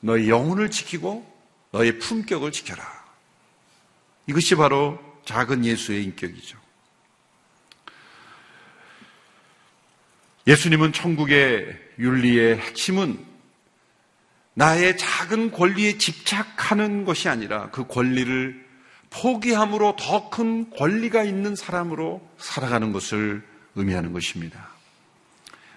너의 0.00 0.28
영혼을 0.28 0.70
지키고 0.70 1.24
너의 1.70 1.98
품격을 1.98 2.52
지켜라. 2.52 2.84
이것이 4.26 4.56
바로 4.56 4.98
작은 5.24 5.64
예수의 5.64 6.04
인격이죠. 6.04 6.65
예수님은 10.46 10.92
천국의 10.92 11.76
윤리의 11.98 12.58
핵심은 12.58 13.18
나의 14.54 14.96
작은 14.96 15.50
권리에 15.50 15.98
집착하는 15.98 17.04
것이 17.04 17.28
아니라 17.28 17.70
그 17.70 17.86
권리를 17.86 18.64
포기함으로 19.10 19.96
더 19.96 20.30
큰 20.30 20.70
권리가 20.70 21.24
있는 21.24 21.56
사람으로 21.56 22.26
살아가는 22.38 22.92
것을 22.92 23.42
의미하는 23.74 24.12
것입니다. 24.12 24.70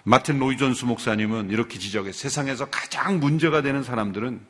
마틴 0.04 0.38
로이존스 0.38 0.86
목사님은 0.86 1.50
이렇게 1.50 1.78
지적해 1.78 2.12
세상에서 2.12 2.70
가장 2.70 3.20
문제가 3.20 3.62
되는 3.62 3.82
사람들은 3.82 4.40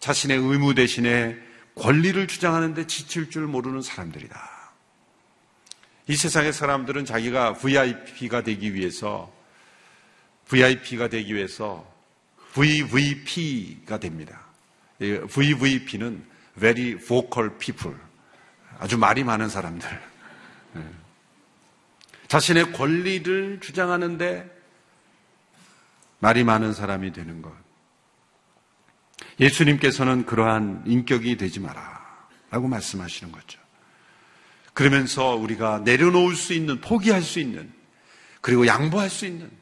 자신의 0.00 0.38
의무 0.38 0.74
대신에 0.74 1.36
권리를 1.76 2.26
주장하는데 2.26 2.86
지칠 2.86 3.30
줄 3.30 3.46
모르는 3.46 3.82
사람들이다. 3.82 4.50
이 6.08 6.16
세상의 6.16 6.52
사람들은 6.52 7.04
자기가 7.04 7.54
VIP가 7.54 8.42
되기 8.42 8.74
위해서 8.74 9.32
VIP가 10.50 11.08
되기 11.08 11.34
위해서 11.34 11.88
VVP가 12.54 14.00
됩니다. 14.00 14.46
VVP는 14.98 16.24
Very 16.58 16.96
Vocal 16.98 17.56
People. 17.58 17.96
아주 18.80 18.98
말이 18.98 19.22
많은 19.22 19.48
사람들. 19.48 19.88
네. 20.72 20.84
자신의 22.26 22.72
권리를 22.72 23.60
주장하는데 23.60 24.58
말이 26.18 26.42
많은 26.42 26.72
사람이 26.72 27.12
되는 27.12 27.42
것. 27.42 27.52
예수님께서는 29.38 30.26
그러한 30.26 30.82
인격이 30.86 31.36
되지 31.36 31.60
마라. 31.60 32.00
라고 32.50 32.66
말씀하시는 32.66 33.32
거죠. 33.32 33.60
그러면서 34.74 35.36
우리가 35.36 35.82
내려놓을 35.84 36.34
수 36.34 36.52
있는, 36.54 36.80
포기할 36.80 37.22
수 37.22 37.38
있는, 37.38 37.72
그리고 38.40 38.66
양보할 38.66 39.08
수 39.08 39.26
있는, 39.26 39.59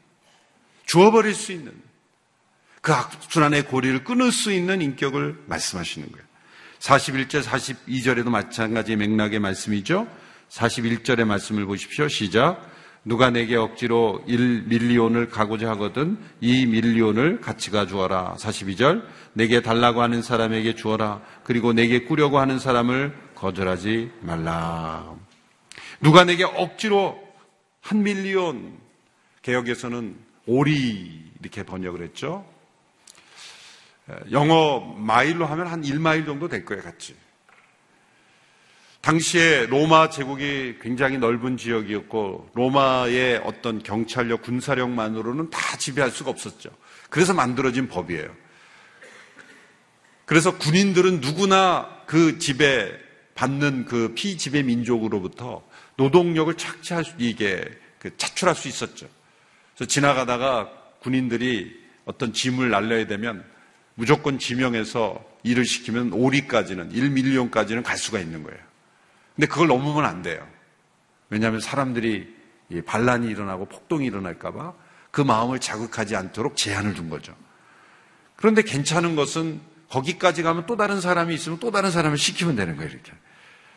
주어버릴 0.89 1.35
수 1.35 1.51
있는 1.51 1.71
그 2.81 2.91
악순환의 2.91 3.67
고리를 3.67 4.03
끊을 4.03 4.31
수 4.31 4.51
있는 4.51 4.81
인격을 4.81 5.43
말씀하시는 5.45 6.11
거예요. 6.11 6.25
41절, 6.79 7.43
42절에도 7.43 8.29
마찬가지 8.29 8.95
맥락의 8.95 9.37
말씀이죠. 9.37 10.07
41절의 10.49 11.25
말씀을 11.25 11.67
보십시오. 11.67 12.07
시작. 12.07 12.67
누가 13.05 13.29
내게 13.29 13.55
억지로 13.55 14.23
1 14.25 14.63
밀리온을 14.63 15.29
가고자 15.29 15.69
하거든 15.71 16.17
이 16.41 16.65
밀리온을 16.65 17.39
같이 17.39 17.69
가주어라. 17.69 18.37
42절. 18.39 19.05
내게 19.33 19.61
달라고 19.61 20.01
하는 20.01 20.23
사람에게 20.23 20.73
주어라. 20.73 21.21
그리고 21.43 21.71
내게 21.71 22.05
꾸려고 22.05 22.39
하는 22.39 22.57
사람을 22.57 23.15
거절하지 23.35 24.09
말라. 24.21 25.15
누가 26.01 26.23
내게 26.23 26.45
억지로 26.45 27.21
한 27.79 28.01
밀리온 28.01 28.79
개혁에서는 29.43 30.28
오리 30.49 31.31
이렇게 31.39 31.61
번역을 31.61 32.01
했죠. 32.01 32.43
영어 34.31 34.79
마일로 34.79 35.45
하면 35.45 35.67
한 35.67 35.83
1마일 35.83 36.25
정도 36.25 36.47
될 36.47 36.65
거예요, 36.65 36.81
같이. 36.81 37.15
당시에 39.01 39.67
로마 39.67 40.09
제국이 40.09 40.77
굉장히 40.81 41.19
넓은 41.19 41.55
지역이었고 41.55 42.49
로마의 42.55 43.43
어떤 43.45 43.83
경찰력, 43.83 44.41
군사력만으로는 44.41 45.51
다 45.51 45.77
지배할 45.77 46.09
수가 46.09 46.31
없었죠. 46.31 46.71
그래서 47.11 47.35
만들어진 47.35 47.87
법이에요. 47.87 48.35
그래서 50.25 50.57
군인들은 50.57 51.21
누구나 51.21 52.03
그 52.07 52.39
지배 52.39 52.91
받는 53.35 53.85
그 53.85 54.13
피지배 54.15 54.63
민족으로부터 54.63 55.63
노동력을 55.95 56.51
착취할 56.55 57.05
수, 57.05 57.13
이게 57.19 57.63
그 57.99 58.17
차출할 58.17 58.55
수 58.55 58.67
있었죠. 58.67 59.07
그래서 59.79 59.87
지나가다가 59.87 60.69
군인들이 60.99 61.73
어떤 62.03 62.33
짐을 62.33 62.69
날려야 62.69 63.07
되면 63.07 63.45
무조건 63.95 64.37
지명해서 64.37 65.23
일을 65.43 65.63
시키면 65.63 66.11
오리까지는 66.11 66.91
1밀리온까지는 66.91 67.81
갈 67.81 67.97
수가 67.97 68.19
있는 68.19 68.43
거예요. 68.43 68.59
근데 69.37 69.47
그걸 69.47 69.67
넘으면 69.67 70.03
안 70.03 70.21
돼요. 70.21 70.45
왜냐하면 71.29 71.61
사람들이 71.61 72.35
반란이 72.85 73.29
일어나고 73.29 73.67
폭동이 73.67 74.05
일어날까봐 74.05 74.73
그 75.11 75.21
마음을 75.21 75.59
자극하지 75.59 76.17
않도록 76.17 76.57
제한을 76.57 76.93
둔 76.93 77.09
거죠. 77.09 77.33
그런데 78.35 78.63
괜찮은 78.63 79.15
것은 79.15 79.61
거기까지 79.87 80.43
가면 80.43 80.65
또 80.65 80.75
다른 80.75 80.99
사람이 80.99 81.33
있으면 81.33 81.59
또 81.59 81.71
다른 81.71 81.89
사람을 81.89 82.17
시키면 82.17 82.57
되는 82.57 82.75
거예요, 82.75 82.91
이렇게. 82.91 83.13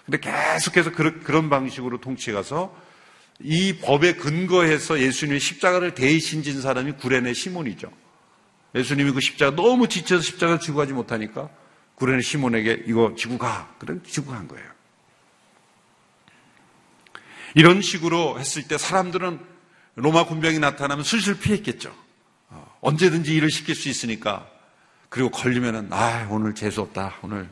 근데 0.05 0.19
계속해서 0.19 0.91
그런 0.91 1.49
방식으로 1.49 2.01
통치가서 2.01 2.91
이 3.41 3.79
법에 3.79 4.15
근거해서 4.15 5.01
예수님의 5.01 5.41
십자가를 5.41 5.95
대신 5.95 6.43
진 6.43 6.61
사람이 6.61 6.93
구레네 6.93 7.33
시몬이죠. 7.35 7.91
예수님이 8.75 9.13
그 9.13 9.21
십자가 9.21 9.55
너무 9.55 9.89
지쳐서 9.89 10.23
십자가를 10.23 10.61
지고 10.61 10.79
가지 10.79 10.93
못하니까 10.93 11.51
구레네 11.97 12.23
시몬에게 12.23 12.85
이거 12.87 13.15
지고 13.17 13.39
가. 13.39 13.75
그래 13.79 13.97
지고 14.07 14.31
간 14.31 14.49
거예요. 14.49 14.71
이런 17.55 17.83
식으로 17.83 18.39
했을 18.39 18.67
때 18.67 18.79
사람들은 18.79 19.41
로마 19.97 20.25
군병이 20.25 20.59
나타나면 20.59 21.05
슬슬 21.05 21.39
피했겠죠. 21.39 21.95
어, 22.49 22.79
언제든지 22.81 23.35
일을 23.35 23.51
시킬 23.51 23.75
수 23.75 23.89
있으니까. 23.89 24.49
그리고 25.11 25.31
걸리면은, 25.31 25.93
아, 25.93 26.27
오늘 26.31 26.55
재수 26.55 26.81
없다. 26.81 27.17
오늘, 27.21 27.49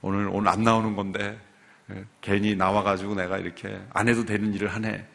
오늘, 0.00 0.28
오늘 0.28 0.48
안 0.48 0.64
나오는 0.64 0.96
건데. 0.96 1.38
예, 1.90 2.04
괜히 2.20 2.54
나와가지고 2.54 3.14
내가 3.14 3.38
이렇게 3.38 3.80
안 3.92 4.08
해도 4.08 4.24
되는 4.24 4.54
일을 4.54 4.68
하네. 4.68 5.06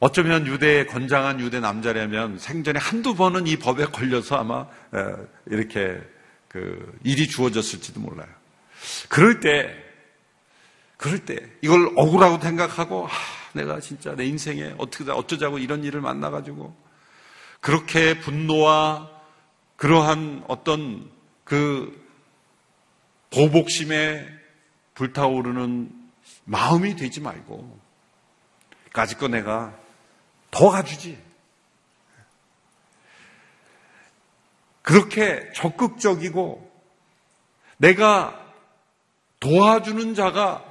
어쩌면 0.00 0.46
유대의 0.46 0.86
건장한 0.86 1.40
유대 1.40 1.58
남자라면 1.60 2.38
생전에 2.38 2.78
한두 2.78 3.14
번은 3.14 3.46
이 3.46 3.56
법에 3.56 3.86
걸려서 3.86 4.36
아마 4.36 4.66
예, 4.94 5.14
이렇게 5.46 6.00
그 6.48 6.98
일이 7.04 7.26
주어졌을지도 7.28 8.00
몰라요. 8.00 8.28
그럴 9.08 9.40
때, 9.40 9.74
그럴 10.96 11.24
때 11.24 11.36
이걸 11.62 11.90
억울하고 11.96 12.40
생각하고 12.40 13.06
아, 13.06 13.10
내가 13.52 13.80
진짜 13.80 14.14
내 14.14 14.24
인생에 14.26 14.74
어떻게 14.78 15.10
어쩌자고 15.10 15.58
이런 15.58 15.84
일을 15.84 16.00
만나 16.00 16.30
가지고 16.30 16.76
그렇게 17.60 18.18
분노와 18.20 19.10
그러한 19.76 20.44
어떤 20.48 21.10
그 21.44 22.06
보복심에 23.30 24.37
불타오르는 24.98 25.92
마음이 26.44 26.96
되지 26.96 27.20
말고 27.20 27.78
까짓거 28.92 29.28
내가 29.28 29.78
더 30.50 30.70
가주지. 30.70 31.22
그렇게 34.82 35.52
적극적이고 35.54 36.68
내가 37.76 38.44
도와주는 39.38 40.14
자가 40.16 40.64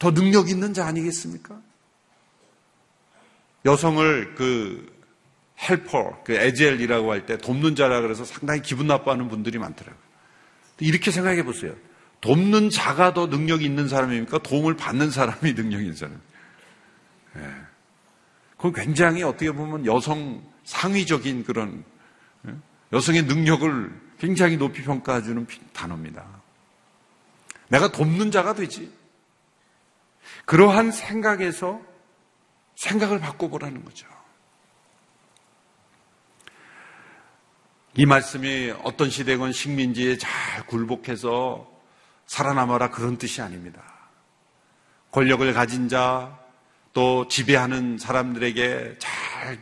더 0.00 0.12
능력 0.12 0.48
있는 0.48 0.74
자 0.74 0.86
아니겠습니까? 0.86 1.60
여성을 3.64 4.34
그 4.34 4.98
헬퍼, 5.60 6.24
그 6.24 6.32
에젤이라고 6.32 7.12
할 7.12 7.26
때 7.26 7.38
돕는 7.38 7.76
자라 7.76 8.00
그래서 8.00 8.24
상당히 8.24 8.60
기분 8.62 8.88
나빠하는 8.88 9.28
분들이 9.28 9.58
많더라고요. 9.58 10.02
이렇게 10.80 11.12
생각해 11.12 11.44
보세요. 11.44 11.76
돕는 12.20 12.70
자가 12.70 13.14
더 13.14 13.26
능력이 13.26 13.64
있는 13.64 13.88
사람입니까? 13.88 14.38
도움을 14.38 14.76
받는 14.76 15.10
사람이 15.10 15.52
능력이 15.54 15.84
있는 15.84 15.94
사람. 15.94 16.20
예. 17.36 17.68
그건 18.56 18.72
굉장히 18.72 19.22
어떻게 19.22 19.52
보면 19.52 19.86
여성 19.86 20.42
상위적인 20.64 21.44
그런 21.44 21.84
예? 22.46 22.54
여성의 22.92 23.22
능력을 23.22 24.08
굉장히 24.18 24.56
높이 24.56 24.82
평가해주는 24.82 25.46
단어입니다. 25.72 26.26
내가 27.68 27.92
돕는 27.92 28.30
자가 28.30 28.54
되지. 28.54 28.92
그러한 30.44 30.90
생각에서 30.90 31.80
생각을 32.74 33.20
바꿔보라는 33.20 33.84
거죠. 33.84 34.06
이 37.94 38.06
말씀이 38.06 38.72
어떤 38.82 39.10
시대건 39.10 39.52
식민지에 39.52 40.18
잘 40.18 40.66
굴복해서 40.66 41.77
살아남아라 42.28 42.90
그런 42.90 43.16
뜻이 43.18 43.42
아닙니다. 43.42 43.82
권력을 45.10 45.52
가진 45.52 45.88
자, 45.88 46.38
또 46.92 47.26
지배하는 47.26 47.98
사람들에게 47.98 48.96
잘 48.98 49.58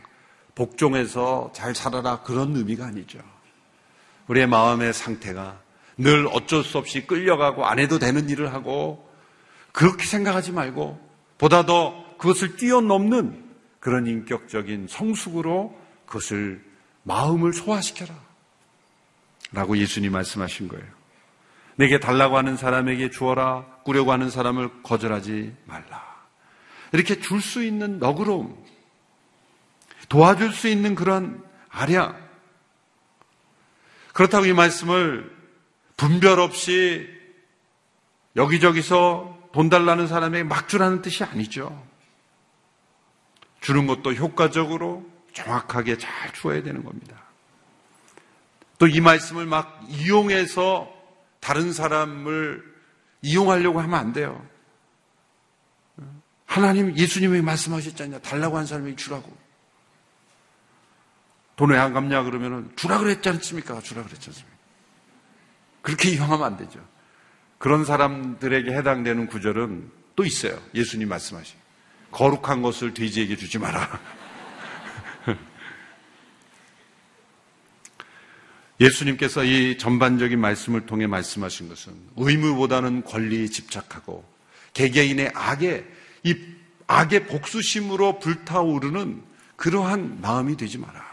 복종해서 0.53 1.51
잘 1.55 1.73
살아라 1.73 2.21
그런 2.21 2.55
의미가 2.55 2.85
아니죠. 2.85 3.19
우리의 4.27 4.47
마음의 4.47 4.93
상태가 4.93 5.59
늘 5.97 6.27
어쩔 6.27 6.63
수 6.63 6.77
없이 6.77 7.07
끌려가고 7.07 7.65
안 7.65 7.79
해도 7.79 7.99
되는 7.99 8.29
일을 8.29 8.53
하고 8.53 9.09
그렇게 9.71 10.05
생각하지 10.05 10.51
말고 10.51 10.99
보다 11.37 11.65
더 11.65 12.05
그것을 12.17 12.57
뛰어넘는 12.57 13.45
그런 13.79 14.07
인격적인 14.07 14.87
성숙으로 14.89 15.79
그것을 16.05 16.63
마음을 17.03 17.53
소화시켜라. 17.53 18.13
라고 19.53 19.77
예수님 19.77 20.11
말씀하신 20.11 20.67
거예요. 20.67 20.96
내게 21.77 21.99
달라고 21.99 22.37
하는 22.37 22.57
사람에게 22.57 23.09
주어라, 23.11 23.65
꾸려고 23.83 24.11
하는 24.11 24.29
사람을 24.29 24.83
거절하지 24.83 25.55
말라. 25.65 26.05
이렇게 26.91 27.19
줄 27.19 27.39
수 27.39 27.63
있는 27.63 27.99
너그러움, 27.99 28.57
도와줄 30.09 30.53
수 30.53 30.67
있는 30.67 30.95
그런 30.95 31.43
아량. 31.69 32.17
그렇다고 34.13 34.47
이 34.47 34.53
말씀을 34.53 35.31
분별 35.95 36.39
없이 36.39 37.07
여기저기서 38.35 39.37
돈 39.53 39.69
달라는 39.69 40.07
사람에게 40.07 40.43
막 40.43 40.67
주라는 40.67 41.01
뜻이 41.01 41.23
아니죠. 41.23 41.85
주는 43.61 43.85
것도 43.85 44.13
효과적으로 44.13 45.05
정확하게 45.33 45.97
잘 45.97 46.33
주어야 46.33 46.63
되는 46.63 46.83
겁니다. 46.83 47.21
또 48.79 48.87
이 48.87 48.99
말씀을 49.01 49.45
막 49.45 49.83
이용해서 49.89 50.96
다른 51.47 51.71
사람을 51.71 52.61
이용하려고 53.21 53.79
하면 53.79 53.97
안 53.97 54.11
돼요. 54.11 54.45
하나님, 56.45 56.93
예수님이 56.97 57.41
말씀하셨잖아요. 57.41 58.19
달라고 58.19 58.57
한 58.57 58.65
사람에게 58.65 58.97
주라고. 58.97 59.33
돈왜안 61.55 61.93
갚냐 61.93 62.23
그러면은 62.23 62.69
주라 62.75 62.97
그랬지 62.97 63.29
않습니까? 63.29 63.79
주라 63.79 64.03
그랬지 64.03 64.29
않습니까? 64.29 64.57
그렇게 65.81 66.09
이용하면 66.09 66.45
안 66.45 66.57
되죠. 66.57 66.85
그런 67.59 67.85
사람들에게 67.85 68.69
해당되는 68.69 69.27
구절은 69.27 69.89
또 70.17 70.25
있어요. 70.25 70.59
예수님 70.75 71.07
말씀하신. 71.07 71.57
거룩한 72.11 72.61
것을 72.61 72.93
돼지에게 72.93 73.37
주지 73.37 73.57
마라. 73.57 74.01
예수님께서 78.79 79.43
이 79.43 79.77
전반적인 79.77 80.39
말씀을 80.39 80.85
통해 80.85 81.07
말씀하신 81.07 81.67
것은 81.69 81.93
의무보다는 82.15 83.03
권리에 83.03 83.47
집착하고 83.47 84.23
개개인의 84.73 85.31
악에 85.33 85.85
이 86.23 86.35
악의 86.85 87.25
복수심으로 87.27 88.19
불타오르는 88.19 89.23
그러한 89.55 90.21
마음이 90.21 90.55
되지 90.57 90.77
마라. 90.77 91.03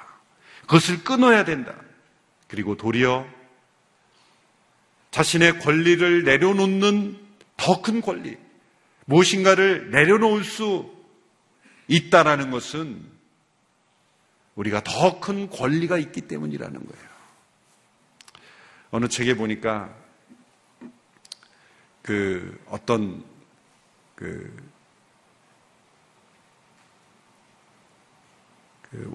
그것을 0.62 1.02
끊어야 1.04 1.44
된다. 1.44 1.74
그리고 2.48 2.76
도리어 2.76 3.26
자신의 5.10 5.60
권리를 5.60 6.24
내려놓는 6.24 7.18
더 7.56 7.80
큰 7.82 8.00
권리, 8.00 8.36
무엇인가를 9.06 9.90
내려놓을 9.90 10.44
수 10.44 10.90
있다라는 11.88 12.50
것은 12.50 13.02
우리가 14.56 14.82
더 14.82 15.20
큰 15.20 15.48
권리가 15.48 15.98
있기 15.98 16.22
때문이라는 16.22 16.74
거예요. 16.74 17.13
어느 18.94 19.08
책에 19.08 19.34
보니까 19.34 19.92
그 22.00 22.56
어떤 22.68 23.24
그, 24.14 24.56
그 28.88 29.12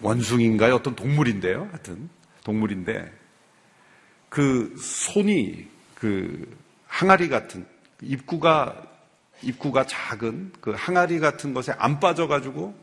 원숭인가요? 0.00 0.76
어떤 0.76 0.94
동물인데요. 0.94 1.64
하여튼 1.72 2.08
동물인데 2.44 3.12
그 4.28 4.76
손이 4.78 5.70
그 5.96 6.56
항아리 6.86 7.28
같은 7.28 7.66
입구가 8.02 8.80
입구가 9.42 9.86
작은 9.86 10.52
그 10.60 10.70
항아리 10.70 11.18
같은 11.18 11.52
것에 11.52 11.72
안 11.78 11.98
빠져가지고 11.98 12.78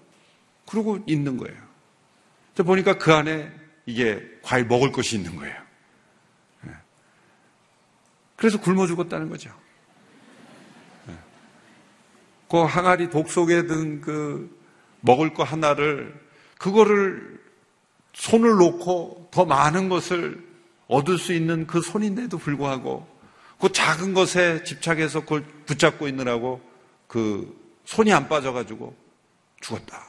그러고 0.68 1.02
있는 1.08 1.38
거예요. 1.38 1.58
보니까 2.66 2.98
그 2.98 3.14
안에 3.14 3.50
이게 3.86 4.22
과일 4.42 4.66
먹을 4.66 4.92
것이 4.92 5.16
있는 5.16 5.38
거예요. 5.38 5.64
그래서 8.36 8.60
굶어 8.60 8.88
죽었다는 8.88 9.30
거죠. 9.30 9.52
네. 11.06 11.14
그 12.50 12.58
항아리 12.58 13.10
독 13.10 13.30
속에 13.30 13.66
든 13.68 14.02
그 14.02 14.64
먹을 15.06 15.34
거 15.34 15.44
하나를 15.44 16.20
그거를 16.58 17.42
손을 18.14 18.52
놓고 18.56 19.30
더 19.32 19.46
많은 19.46 19.90
것을 19.90 20.48
얻을 20.88 21.18
수 21.18 21.34
있는 21.34 21.68
그 21.68 21.82
손인데도 21.82 22.38
불구하고 22.38 23.08
그 23.60 23.72
작은 23.72 24.14
것에 24.14 24.64
집착해서 24.64 25.22
그걸 25.22 25.44
붙잡고 25.66 26.08
있느라고 26.08 26.62
그 27.08 27.58
손이 27.86 28.14
안 28.14 28.30
빠져가지고 28.30 28.96
죽었다. 29.62 30.06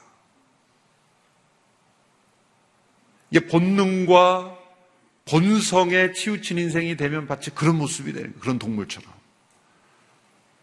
이게 3.31 3.47
본능과 3.47 4.54
본성에 5.25 6.13
치우친 6.13 6.57
인생이 6.57 6.97
되면 6.97 7.27
마치 7.27 7.49
그런 7.49 7.77
모습이 7.77 8.13
되는. 8.13 8.33
그런 8.39 8.59
동물처럼. 8.59 9.11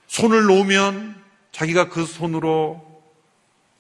손을 0.07 0.45
놓으면 0.45 1.21
자기가 1.51 1.89
그 1.89 2.07
손으로 2.07 3.03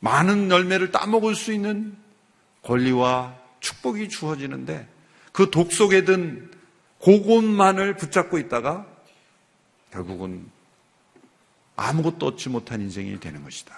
많은 0.01 0.51
열매를 0.51 0.91
따먹을 0.91 1.35
수 1.35 1.53
있는 1.53 1.97
권리와 2.63 3.37
축복이 3.61 4.09
주어지는데 4.09 4.89
그 5.33 5.51
독 5.51 5.73
속에 5.73 6.05
든 6.05 6.51
그것만을 7.01 7.97
붙잡고 7.97 8.39
있다가 8.39 8.87
결국은 9.93 10.51
아무것도 11.77 12.27
얻지 12.27 12.49
못한 12.49 12.81
인생이 12.81 13.19
되는 13.21 13.43
것이다. 13.43 13.75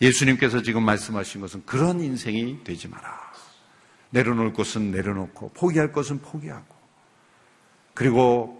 예수님께서 0.00 0.62
지금 0.62 0.82
말씀하신 0.84 1.40
것은 1.40 1.64
그런 1.66 2.00
인생이 2.00 2.64
되지 2.64 2.88
마라. 2.88 3.29
내려놓을 4.10 4.52
것은 4.52 4.90
내려놓고 4.90 5.52
포기할 5.54 5.92
것은 5.92 6.20
포기하고 6.20 6.74
그리고 7.94 8.56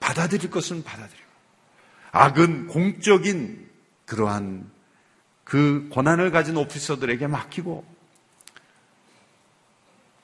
받아들일 0.00 0.50
것은 0.50 0.84
받아들이고 0.84 1.26
악은 2.12 2.66
공적인 2.68 3.68
그러한 4.04 4.70
그 5.44 5.88
권한을 5.92 6.30
가진 6.30 6.56
오피서들에게 6.56 7.26
맡기고 7.26 7.96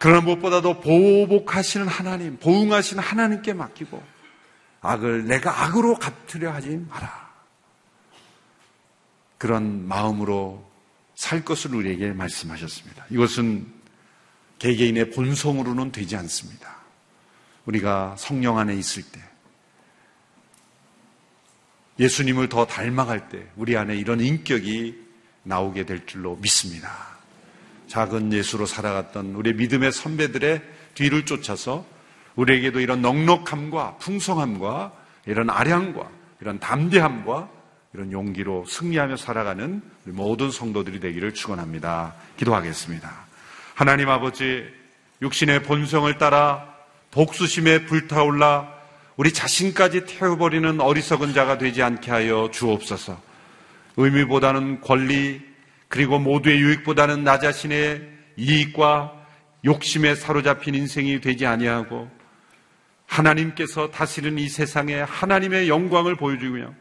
그러나 0.02 0.20
무엇보다도 0.22 0.80
보복하시는 0.80 1.86
하나님, 1.86 2.36
보응하시는 2.38 3.00
하나님께 3.00 3.52
맡기고 3.52 4.02
악을 4.80 5.26
내가 5.26 5.64
악으로 5.64 5.94
갚으려 5.94 6.52
하지 6.52 6.84
마라. 6.88 7.30
그런 9.38 9.86
마음으로 9.86 10.68
살 11.14 11.44
것을 11.44 11.76
우리에게 11.76 12.12
말씀하셨습니다. 12.14 13.06
이것은 13.10 13.81
개개인의 14.62 15.10
본성으로는 15.10 15.90
되지 15.90 16.14
않습니다. 16.14 16.76
우리가 17.66 18.14
성령 18.16 18.58
안에 18.58 18.76
있을 18.76 19.02
때, 19.02 19.20
예수님을 21.98 22.48
더 22.48 22.64
닮아갈 22.64 23.28
때, 23.28 23.44
우리 23.56 23.76
안에 23.76 23.96
이런 23.96 24.20
인격이 24.20 25.02
나오게 25.42 25.84
될 25.84 26.06
줄로 26.06 26.36
믿습니다. 26.36 26.92
작은 27.88 28.32
예수로 28.32 28.66
살아갔던 28.66 29.34
우리 29.34 29.52
믿음의 29.52 29.90
선배들의 29.90 30.62
뒤를 30.94 31.26
쫓아서 31.26 31.84
우리에게도 32.36 32.78
이런 32.78 33.02
넉넉함과 33.02 33.96
풍성함과 33.98 34.92
이런 35.26 35.50
아량과 35.50 36.08
이런 36.40 36.60
담대함과 36.60 37.50
이런 37.94 38.12
용기로 38.12 38.66
승리하며 38.66 39.16
살아가는 39.16 39.82
모든 40.04 40.52
성도들이 40.52 41.00
되기를 41.00 41.34
축원합니다. 41.34 42.14
기도하겠습니다. 42.36 43.31
하나님 43.74 44.08
아버지 44.10 44.64
육신의 45.22 45.62
본성을 45.62 46.18
따라 46.18 46.68
복수심에 47.10 47.86
불타올라 47.86 48.72
우리 49.16 49.32
자신까지 49.32 50.06
태워버리는 50.06 50.80
어리석은 50.80 51.34
자가 51.34 51.58
되지 51.58 51.82
않게 51.82 52.10
하여 52.10 52.50
주옵소서. 52.52 53.20
의미보다는 53.96 54.80
권리 54.80 55.40
그리고 55.88 56.18
모두의 56.18 56.58
유익보다는 56.60 57.24
나 57.24 57.38
자신의 57.38 58.08
이익과 58.36 59.12
욕심에 59.64 60.14
사로잡힌 60.14 60.74
인생이 60.74 61.20
되지 61.20 61.46
아니하고 61.46 62.10
하나님께서 63.06 63.90
다스리는 63.90 64.38
이 64.38 64.48
세상에 64.48 65.00
하나님의 65.00 65.68
영광을 65.68 66.16
보여주며 66.16 66.72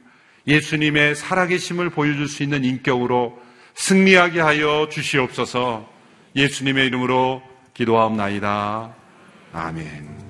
예수님의 0.48 1.16
살아계심을 1.16 1.90
보여줄 1.90 2.28
수 2.28 2.44
있는 2.44 2.64
인격으로 2.64 3.40
승리하게 3.76 4.40
하여 4.40 4.88
주시옵소서. 4.90 6.01
예수님의 6.36 6.88
이름으로 6.88 7.42
기도하옵나이다. 7.74 8.90
아멘. 9.54 10.22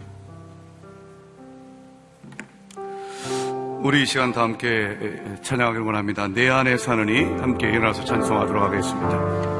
우리 3.84 4.04
이 4.04 4.06
시간 4.06 4.32
다 4.32 4.42
함께 4.44 4.96
찬양하기를 5.42 5.86
원합니다. 5.86 6.28
내 6.28 6.50
안에 6.50 6.78
사느니 6.78 7.24
함께 7.40 7.68
일어나서 7.70 8.06
찬송하도록 8.06 8.64
하겠습니다. 8.64 9.52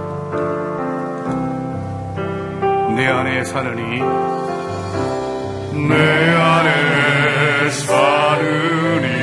내 2.96 3.08
안에 3.08 3.44
사느니 3.44 4.00
내 5.88 6.30
안에 6.36 7.70
사느니 7.72 9.21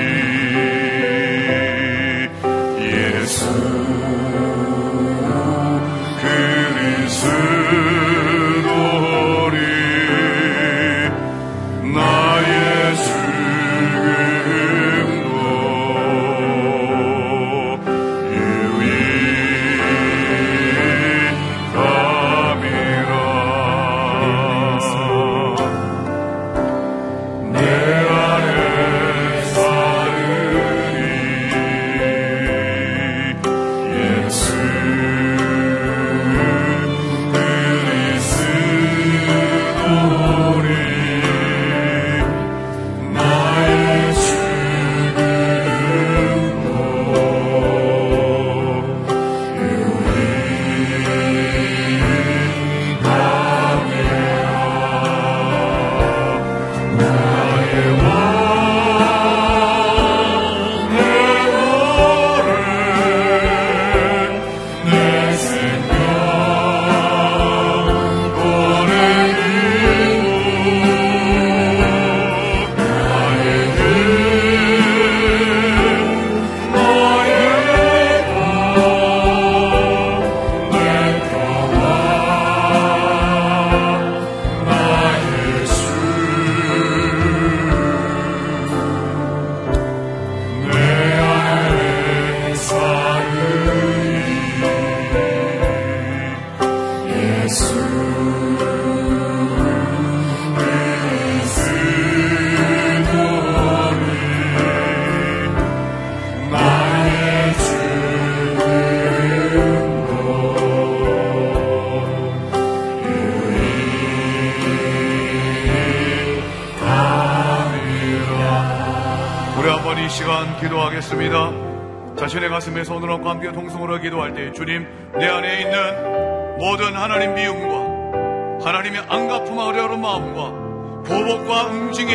통성으로 123.78 124.00
기도할 124.00 124.34
때 124.34 124.52
주님 124.52 124.86
내 125.18 125.26
안에 125.26 125.60
있는 125.60 126.58
모든 126.58 126.94
하나님 126.94 127.34
미움과 127.34 128.66
하나님의 128.66 129.02
안갚음 129.08 129.56
어려운 129.56 130.00
마음과 130.00 131.04
보복과 131.06 131.68
응징에 131.68 132.12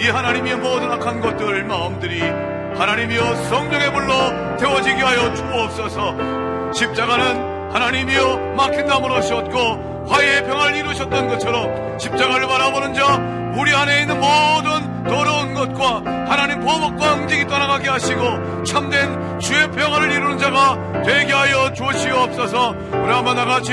이 0.00 0.08
하나님의 0.08 0.56
모든 0.56 0.90
악한 0.92 1.20
것들 1.20 1.64
마음들이 1.64 2.20
하나님이여 2.20 3.34
성령의 3.34 3.92
불로 3.92 4.56
태워지게 4.58 5.02
하여 5.02 5.34
주옵소서. 5.34 6.72
십자가는 6.72 7.72
하나님이여 7.72 8.54
막힌 8.56 8.86
나무로 8.86 9.14
하셨고 9.14 10.06
화해의 10.08 10.44
평화를 10.44 10.76
이루셨던 10.76 11.28
것처럼 11.28 11.98
십자가를 11.98 12.46
바라보는 12.46 12.94
자 12.94 13.16
우리 13.58 13.74
안에 13.74 14.02
있는 14.02 14.20
모든 14.20 15.04
더러운 15.04 15.54
것과 15.54 16.19
하나님 16.30 16.60
보복과 16.60 17.14
응징이 17.14 17.48
떠나가게 17.48 17.88
하시고 17.88 18.62
참된 18.62 19.40
주의 19.40 19.68
평화를 19.68 20.12
이루는 20.12 20.38
자가 20.38 21.02
되게 21.04 21.32
하여 21.32 21.72
주시옵소서. 21.72 22.70
우리 22.70 23.12
한번 23.12 23.34
나같이 23.34 23.72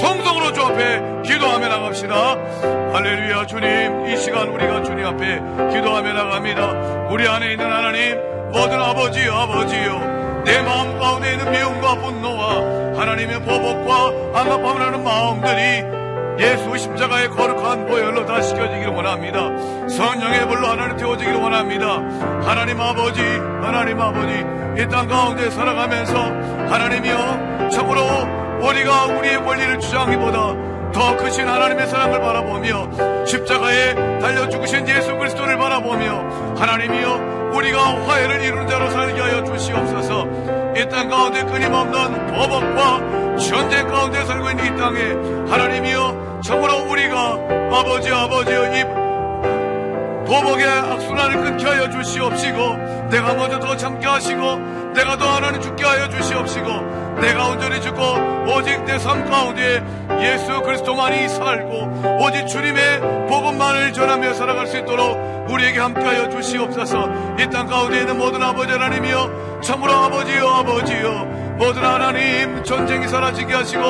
통성으로 0.00 0.54
주 0.54 0.62
앞에 0.62 1.02
기도하며 1.26 1.68
나갑시다. 1.68 2.14
할렐루야 2.94 3.44
주님. 3.44 4.06
이 4.06 4.16
시간 4.16 4.48
우리가 4.48 4.82
주님 4.84 5.04
앞에 5.04 5.36
기도하며 5.74 6.12
나갑니다. 6.14 7.08
우리 7.10 7.28
안에 7.28 7.52
있는 7.52 7.70
하나님 7.70 8.16
모든 8.52 8.80
아버지요 8.80 9.30
아버지요 9.30 10.42
내 10.46 10.62
마음 10.62 10.98
가운데 10.98 11.32
있는 11.32 11.50
미움과 11.50 11.94
분노와 11.96 12.98
하나님의 12.98 13.42
보복과 13.42 14.40
안갚함을 14.40 14.80
하는 14.80 15.04
마음들이 15.04 15.97
예수 16.38 16.76
십자가의 16.78 17.28
거룩한 17.30 17.86
보혈로 17.86 18.24
다 18.26 18.40
씻겨지기를 18.40 18.92
원합니다. 18.92 19.40
성령의 19.88 20.46
불로 20.48 20.68
하나님 20.68 20.96
태워지기를 20.96 21.40
원합니다. 21.40 21.86
하나님 22.42 22.80
아버지, 22.80 23.20
하나님 23.20 24.00
아버지, 24.00 24.44
이 24.80 24.86
땅 24.88 25.08
가운데 25.08 25.50
살아가면서 25.50 26.14
하나님이여 26.70 27.68
참으로 27.72 28.00
우리가 28.62 29.06
우리의 29.06 29.42
권리를 29.44 29.80
주장하기보다 29.80 30.92
더 30.92 31.16
크신 31.16 31.48
하나님의 31.48 31.86
사랑을 31.88 32.20
바라보며 32.20 33.24
십자가에 33.26 33.94
달려 34.20 34.48
죽으신 34.48 34.88
예수 34.88 35.16
그리스도를 35.16 35.58
바라보며 35.58 36.54
하나님이여 36.56 37.50
우리가 37.54 38.06
화해를 38.06 38.40
이루는 38.42 38.68
자로 38.68 38.88
살게 38.90 39.20
하여 39.20 39.42
주시옵소서 39.44 40.26
이 40.76 40.88
땅 40.88 41.08
가운데 41.08 41.42
끊임없는 41.42 42.26
버벅과 42.28 43.36
전쟁 43.38 43.88
가운데 43.88 44.24
살고 44.24 44.50
있는 44.50 44.64
이 44.64 44.78
땅에 44.78 45.50
하나님이여 45.50 46.27
참으로 46.42 46.90
우리가 46.90 47.32
아버지 47.72 48.10
아버지여 48.10 48.74
이 48.74 48.84
도목의 50.26 50.66
악순환을 50.66 51.42
끊게 51.42 51.64
하여 51.66 51.90
주시옵시고 51.90 53.08
내가 53.10 53.34
먼저 53.34 53.58
더 53.58 53.76
참게 53.76 54.06
하시고 54.06 54.56
내가 54.94 55.16
더 55.16 55.26
하나님 55.36 55.60
죽게 55.60 55.84
하여 55.84 56.08
주시옵시고 56.10 56.66
내가 57.20 57.48
온전히 57.48 57.80
죽고 57.80 58.02
오직 58.54 58.84
내 58.84 58.98
삶 58.98 59.24
가운데 59.30 59.82
예수 60.20 60.60
그리스도만이 60.62 61.28
살고 61.28 62.20
오직 62.20 62.46
주님의 62.46 63.00
복음만을 63.28 63.92
전하며 63.92 64.34
살아갈 64.34 64.66
수 64.66 64.78
있도록 64.78 65.46
우리에게 65.48 65.78
함께하여 65.78 66.28
주시옵소서. 66.28 67.08
이 67.40 67.48
땅 67.50 67.66
가운데 67.66 68.00
있는 68.00 68.18
모든 68.18 68.42
아버지 68.42 68.70
하나님이여 68.72 69.60
참으로 69.62 69.92
아버지여 69.92 70.46
아버지여 70.46 71.10
모든 71.58 71.84
하나님 71.84 72.62
전쟁이 72.64 73.08
사라지게 73.08 73.54
하시고 73.54 73.82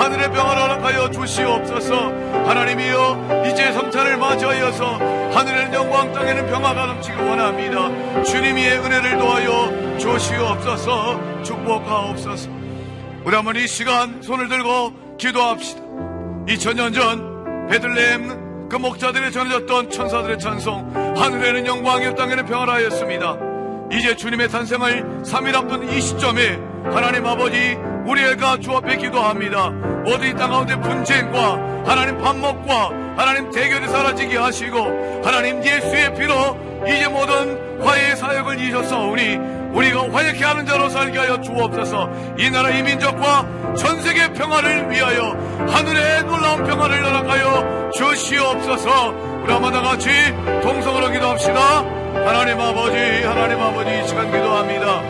하늘의 0.00 0.32
평화를 0.32 0.62
허락하여 0.62 1.10
주시옵소서. 1.10 1.94
하나님이여 2.46 3.44
이제 3.52 3.70
성찬을 3.72 4.16
맞이하여서 4.16 4.94
하늘에는 5.34 5.74
영광 5.74 6.10
땅에는 6.14 6.46
평화가 6.46 6.86
넘치길 6.86 7.20
원합니다. 7.20 8.22
주님의 8.22 8.78
은혜를 8.78 9.18
도하여 9.18 9.98
주시옵소서. 9.98 11.42
축복하옵소서. 11.42 12.48
우리 13.24 13.36
한번 13.36 13.56
이 13.56 13.66
시간 13.66 14.22
손을 14.22 14.48
들고 14.48 15.16
기도합시다. 15.18 15.82
2000년 16.48 16.94
전 16.94 17.68
베들레헴 17.68 18.68
그 18.70 18.76
목자들이 18.76 19.30
전해졌던 19.30 19.90
천사들의 19.90 20.38
찬송 20.38 21.14
하늘에는 21.14 21.66
영광이요 21.66 22.14
땅에는 22.14 22.46
평화하였습니다. 22.46 23.36
이제 23.92 24.16
주님의 24.16 24.48
탄생을 24.48 25.22
3일 25.24 25.54
앞둔 25.56 25.90
이 25.90 26.00
시점에 26.00 26.58
하나님 26.84 27.26
아버지 27.26 27.76
우리가 28.10 28.58
주 28.58 28.72
앞에 28.72 28.96
기도합니다. 28.96 29.70
모두 29.70 30.26
이땅 30.26 30.50
가운데 30.50 30.74
분쟁과 30.74 31.84
하나님 31.86 32.18
반목과 32.18 32.90
하나님 33.16 33.50
대결이 33.52 33.86
사라지게 33.86 34.36
하시고 34.36 35.22
하나님 35.24 35.64
예수의 35.64 36.14
피로 36.16 36.34
이제 36.88 37.06
모든 37.06 37.80
화해의 37.80 38.16
사역을 38.16 38.58
이루셨사오니 38.58 39.36
우리가 39.72 40.12
화해케 40.12 40.44
하는 40.44 40.66
자로 40.66 40.88
살게 40.88 41.18
하여 41.18 41.40
주옵소서. 41.40 42.10
이 42.38 42.50
나라 42.50 42.70
이 42.70 42.82
민족과 42.82 43.74
전 43.76 44.02
세계 44.02 44.32
평화를 44.32 44.90
위하여 44.90 45.36
하늘의 45.68 46.24
놀라운 46.24 46.64
평화를 46.64 47.04
허락하여 47.04 47.90
주시옵소서. 47.92 49.10
우리 49.44 49.52
한번 49.52 49.72
다 49.72 49.82
같이 49.82 50.08
동성으로 50.62 51.10
기도합시다. 51.10 51.60
하나님 52.26 52.60
아버지 52.60 52.96
하나님 53.22 53.60
아버지 53.62 54.00
이 54.00 54.08
시간 54.08 54.32
기도합니다. 54.32 55.00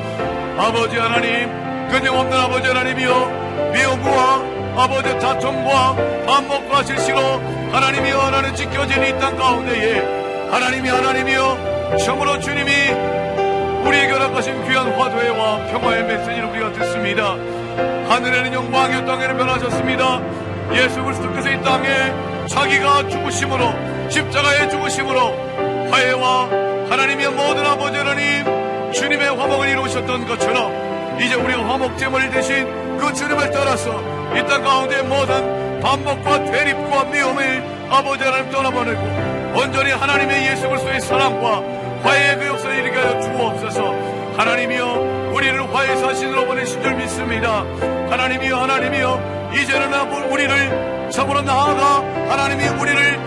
아버지 0.58 0.98
하나님 0.98 1.69
끊임없는 1.90 2.38
아버지 2.38 2.68
하나님이여 2.68 3.70
미움과 3.72 4.42
아버지 4.76 5.18
다툼과 5.18 5.96
반목과 6.26 6.82
실시로 6.84 7.18
하나님이여 7.72 8.18
하나님 8.18 8.54
지켜진 8.54 9.02
이 9.02 9.18
땅 9.18 9.36
가운데에 9.36 10.48
하나님이 10.50 10.88
하나님이여 10.88 11.96
참으로 11.98 12.38
주님이 12.38 12.70
우리에게 13.84 14.12
허락하신 14.12 14.68
귀한 14.68 14.92
화도회와 14.92 15.66
평화의 15.70 16.04
메시지를 16.04 16.44
우리가 16.44 16.72
듣습니다. 16.72 17.34
하늘에는 18.08 18.52
영광이 18.52 19.06
땅에는 19.06 19.36
변하셨습니다. 19.36 20.20
예수 20.74 21.02
그리스도께서 21.02 21.50
이 21.50 21.62
땅에 21.62 21.88
자기가 22.46 23.08
죽으심으로 23.08 24.08
십자가의 24.08 24.70
죽으심으로 24.70 25.90
화해와 25.90 26.44
하나님의 26.90 27.28
모든 27.30 27.66
아버지 27.66 27.96
하나님 27.96 28.92
주님의 28.92 29.36
화목을 29.36 29.68
이루셨던 29.68 30.26
것처럼 30.26 30.89
이제 31.20 31.34
우리가 31.34 31.68
화목제물 31.68 32.30
대신 32.30 32.66
그 32.98 33.12
주님을 33.12 33.50
따라서 33.50 33.90
이 34.34 34.42
땅 34.46 34.62
가운데 34.62 35.02
모든 35.02 35.80
반목과 35.80 36.44
대립과 36.44 37.04
미움을 37.04 37.62
아버지 37.90 38.22
하나님 38.24 38.50
떠나보내고 38.50 39.58
온전히 39.58 39.90
하나님의 39.92 40.46
예수 40.50 40.68
그리스도의 40.68 41.00
사랑과 41.00 41.62
화해의 42.04 42.36
그 42.38 42.46
역사를 42.46 42.96
하여 42.96 43.20
주옵소서. 43.20 43.94
하나님이여 44.36 45.30
우리를 45.34 45.74
화해 45.74 45.96
사신으로 45.96 46.46
보내신 46.46 46.80
줄 46.82 46.94
믿습니다. 46.94 47.64
하나님이여 48.10 48.56
하나님이여 48.56 49.50
이제는 49.54 50.30
우리를 50.30 51.10
참으로 51.10 51.42
나아가 51.42 52.02
하나님이 52.28 52.68
우리를 52.68 53.18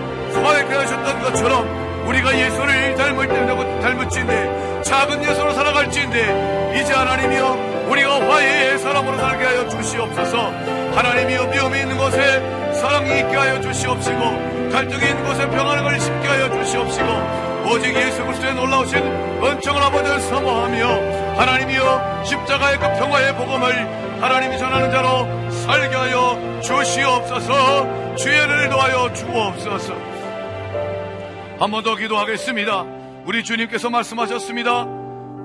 화해케 0.44 0.74
하셨던 0.74 1.22
것처럼 1.22 2.06
우리가 2.08 2.38
예수를 2.38 2.96
닮을 2.96 3.28
때는 3.28 3.80
닮을지인데 3.82 4.73
작은 4.84 5.24
예수로 5.24 5.54
살아갈지인데 5.54 6.80
이제 6.82 6.94
하나님이여 6.94 7.88
우리가 7.90 8.20
화해의 8.32 8.80
사람으로 8.80 9.18
살게 9.18 9.44
하여 9.46 9.68
주시옵소서. 9.70 10.38
하나님이여 10.96 11.46
미움이 11.48 11.80
있는 11.80 11.98
곳에 11.98 12.74
사랑이 12.74 13.20
있게 13.20 13.36
하여 13.36 13.62
주시옵시고 13.62 14.70
갈등이 14.72 15.10
있는 15.10 15.24
곳에 15.26 15.50
평안을 15.50 16.00
심게 16.00 16.28
하여 16.28 16.50
주시옵시고 16.50 17.44
오직 17.72 17.96
예수 17.96 18.24
그리스도의 18.26 18.56
놀라우신 18.56 18.98
은총을 19.44 19.82
아버지를 19.82 20.20
사모하며 20.20 21.38
하나님이여 21.38 22.24
십자가의 22.26 22.78
그 22.78 22.82
평화의 23.00 23.36
복음을 23.36 24.22
하나님이 24.22 24.58
전하는 24.58 24.92
자로 24.92 25.28
살게 25.52 25.96
하여 25.96 26.60
주시옵소서. 26.62 28.16
주의를 28.16 28.70
도하여 28.70 29.12
주옵소서. 29.14 29.94
한 31.60 31.72
번 31.72 31.84
더 31.84 31.96
기도하겠습니다 31.96 33.03
우리 33.26 33.44
주님께서 33.44 33.90
말씀하셨습니다. 33.90 34.86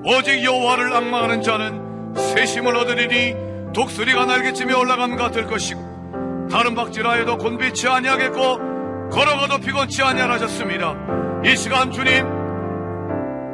오직 0.03 0.43
여호와를 0.43 0.93
악망하는 0.93 1.41
자는 1.41 2.13
세심을 2.15 2.75
얻으리니 2.75 3.35
독수리가 3.73 4.25
날개치며 4.25 4.77
올라감 4.77 5.15
같을 5.15 5.47
것이고 5.47 6.47
다른 6.51 6.75
박지라에도 6.75 7.37
곤비치 7.37 7.87
아니하겠고 7.87 9.09
걸어가도 9.09 9.59
피곤치 9.59 10.03
아니하셨습니다. 10.03 11.41
이 11.45 11.55
시간 11.55 11.91
주님 11.91 12.25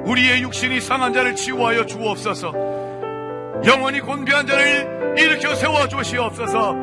우리의 0.06 0.42
육신이 0.42 0.82
상한 0.82 1.14
자를 1.14 1.36
치유하여 1.36 1.86
주옵소서. 1.86 2.52
영원히 3.66 4.00
곤비한 4.00 4.48
자를 4.48 5.16
일으켜 5.18 5.54
세워 5.56 5.88
주시옵소서. 5.88 6.76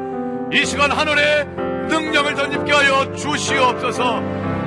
이 0.53 0.65
시간 0.65 0.93
하늘에 0.93 1.45
능력을 1.89 2.35
덧입게 2.35 2.73
하여 2.73 3.15
주시옵소서. 3.15 4.23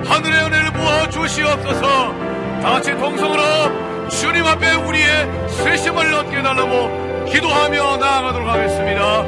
하늘의 0.05 0.45
은혜를 0.45 0.73
부어 0.73 1.09
주시옵소서 1.09 2.34
다 2.61 2.71
같이 2.71 2.91
동성으로 2.97 4.09
주님 4.09 4.45
앞에 4.45 4.73
우리의 4.75 5.49
세심을 5.49 6.13
얻게 6.13 6.41
달라고 6.41 7.25
기도하며 7.25 7.97
나아가도록 7.97 8.47
하겠습니다. 8.47 9.23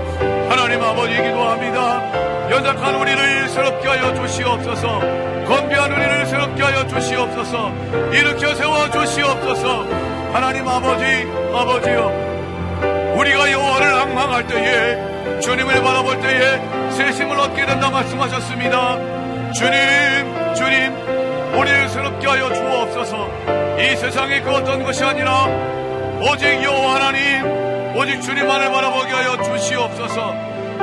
하나님 0.50 0.82
아버지 0.82 1.14
기도합니다. 1.16 2.50
연약한 2.52 2.96
우리를 2.96 3.50
새롭게 3.50 3.88
하여 3.88 4.14
주시옵소서. 4.16 5.00
건비한 5.48 5.92
우리를 5.92 6.26
새롭게 6.28 6.64
하여 6.64 6.88
주시옵소서. 6.88 7.72
일으켜 8.14 8.56
세워 8.56 8.90
주시옵소서. 8.90 9.86
하나님 10.34 10.68
아버지 10.68 11.06
아버지여 11.54 13.16
우리가 13.18 13.52
여호와를 13.52 13.94
악망할 13.94 14.48
때에 14.48 15.40
주님을 15.40 15.82
바라볼 15.82 16.22
때에 16.22 16.92
세심을 16.92 17.40
얻게 17.40 17.66
된다 17.66 17.90
말씀하셨습니다. 17.90 18.98
주님 19.54 20.54
주님 20.56 20.94
우리를 21.58 21.90
새롭게 21.90 22.28
하여 22.28 22.54
주옵소서 22.54 22.87
이 22.98 23.96
세상에 23.96 24.42
그 24.42 24.50
어떤 24.52 24.84
것이 24.84 25.04
아니라 25.04 25.46
오직 26.20 26.64
여호와 26.64 26.96
하나님 26.96 27.96
오직 27.96 28.20
주님만을 28.24 28.72
바라보게 28.72 29.12
하여 29.12 29.38
주시옵소서. 29.44 30.34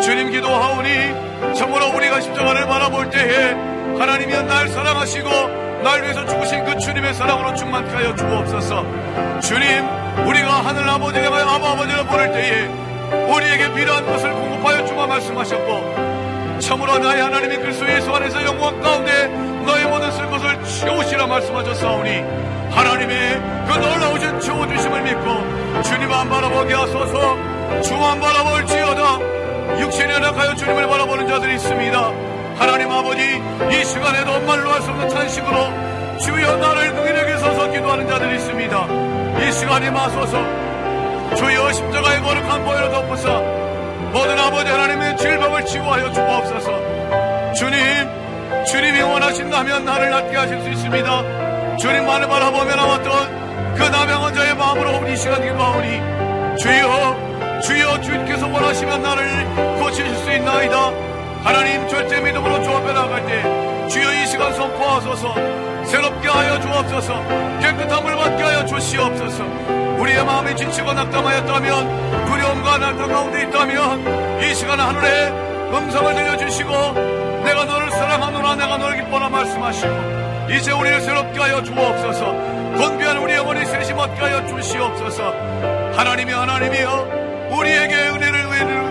주님 0.00 0.30
기도하오니 0.30 1.54
참으로 1.56 1.88
우리가 1.88 2.20
십자가를 2.20 2.66
바라볼 2.66 3.10
때에 3.10 3.52
하나님이 3.98 4.32
날 4.44 4.68
사랑하시고 4.68 5.28
날 5.82 6.02
위해서 6.02 6.24
죽으신 6.24 6.64
그 6.64 6.78
주님의 6.78 7.14
사랑으로 7.14 7.52
충만케 7.56 7.90
하여 7.90 8.14
주옵소서. 8.14 8.84
주님 9.40 9.84
우리가 10.24 10.64
하늘 10.64 10.88
아버지가 10.88 11.26
아바 11.26 11.72
아버지를 11.72 12.06
보낼 12.06 12.32
때에 12.32 12.66
우리에게 13.26 13.74
필요한 13.74 14.06
것을 14.06 14.32
공급하여 14.32 14.86
주마 14.86 15.08
말씀하셨고 15.08 16.60
참으로 16.60 16.96
나의 16.98 17.22
하나님이 17.22 17.56
그리스도 17.56 17.90
예수 17.90 18.14
안에서 18.14 18.44
영광 18.44 18.80
가운데 18.80 19.53
너의 19.64 19.86
모든 19.86 20.10
쓸 20.12 20.26
것을 20.30 20.64
채우시라 20.64 21.26
말씀하셨사오니 21.26 22.20
하나님의 22.70 23.42
그 23.66 23.78
놀라우신 23.78 24.40
채워주심을 24.40 25.02
믿고 25.02 25.82
주님만 25.82 26.28
바라보게 26.28 26.74
하소서 26.74 27.82
주만 27.82 28.20
바라볼지어다 28.20 29.80
육신에 29.80 30.12
연약하여 30.14 30.54
주님을 30.54 30.86
바라보는 30.86 31.26
자들이 31.28 31.54
있습니다. 31.54 32.12
하나님 32.56 32.90
아버지 32.90 33.22
이 33.22 33.84
시간에도 33.84 34.40
말로 34.42 34.70
할 34.70 34.82
수 34.82 34.90
없는 34.90 35.08
찬식으로 35.08 36.18
주여 36.20 36.56
나를 36.56 36.94
능인에게 36.94 37.36
서서 37.38 37.70
기도하는 37.70 38.06
자들이 38.06 38.36
있습니다. 38.36 38.86
이 39.48 39.52
시간에 39.52 39.90
마소서 39.90 40.38
주여 41.36 41.72
십자가의 41.72 42.20
거룩한 42.22 42.64
보혈을 42.64 42.90
덮으사 42.90 43.28
모든 44.12 44.38
아버지 44.38 44.70
하나님의 44.70 45.16
질병을 45.16 45.64
치유하여 45.64 46.12
주옵소서 46.12 47.52
주님 47.54 48.23
주님이 48.66 49.02
원하신다면 49.02 49.84
나를 49.84 50.10
낫게 50.10 50.36
하실 50.36 50.60
수 50.62 50.68
있습니다. 50.70 51.76
주님만을 51.76 52.28
바라보며 52.28 52.74
나왔던 52.74 53.74
그 53.76 53.82
남양한 53.82 54.34
자의 54.34 54.54
마음으로 54.56 55.00
우리 55.00 55.16
시간 55.16 55.42
기도하오니 55.42 56.56
주여 56.58 57.60
주여 57.62 58.00
주님께서 58.00 58.46
원하시면 58.48 59.02
나를 59.02 59.76
고치실 59.80 60.14
수 60.16 60.32
있나이다. 60.32 60.92
하나님 61.42 61.86
절대 61.88 62.20
믿음으로 62.20 62.62
조합해 62.62 62.92
나갈 62.92 63.26
때 63.26 63.88
주여 63.88 64.12
이 64.14 64.26
시간 64.26 64.52
선포하소서 64.54 65.34
새롭게 65.84 66.28
하여 66.28 66.58
주옵소서 66.60 67.14
깨끗함을 67.60 68.16
받게 68.16 68.42
하여 68.42 68.64
주시옵소서 68.64 69.44
우리의 69.98 70.24
마음이 70.24 70.56
지치고 70.56 70.92
낙담하였다면 70.92 72.26
두려움과 72.26 72.78
날타 72.78 73.06
가운데 73.06 73.42
있다면 73.42 74.42
이 74.42 74.54
시간 74.54 74.80
하늘에 74.80 75.28
음성을 75.70 76.14
들려주시고 76.14 77.23
내가 77.44 77.64
너를 77.64 77.90
사랑하노라 77.90 78.56
내가 78.56 78.76
너를 78.78 79.04
기뻐라 79.04 79.28
말씀하시고 79.28 80.24
이제 80.50 80.72
우리를 80.72 81.00
새롭게 81.00 81.38
하여 81.38 81.62
주옵소서. 81.62 82.54
건비한 82.76 83.18
우리 83.18 83.34
영혼이 83.34 83.64
세심 83.66 83.98
얻게 83.98 84.20
하여 84.20 84.46
주시옵소서. 84.46 85.32
하나님이 85.96 86.32
하나님이여 86.32 87.24
우리에게 87.50 87.94
은혜를, 88.08 88.46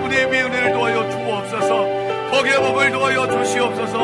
우리의 0.06 0.26
은혜를 0.26 0.74
도하여 0.74 1.10
주옵소서. 1.10 2.04
복의 2.32 2.56
법을 2.56 2.92
도하여 2.92 3.30
주시옵소서. 3.30 3.98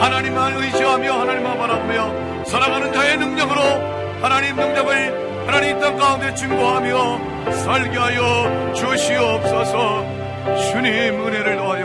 하나님만 0.00 0.56
의지하며 0.56 1.20
하나님만 1.20 1.58
바라보며 1.58 2.44
살아가는 2.44 2.92
자의 2.92 3.16
능력으로 3.16 3.60
하나님 4.20 4.56
능력을 4.56 5.44
하나님 5.46 5.78
땅 5.80 5.96
가운데 5.96 6.34
증거하며 6.34 7.52
살게 7.52 7.96
하여 7.96 8.72
주시옵소서. 8.74 10.04
주님 10.70 11.26
은혜를 11.26 11.56
도하여 11.56 11.83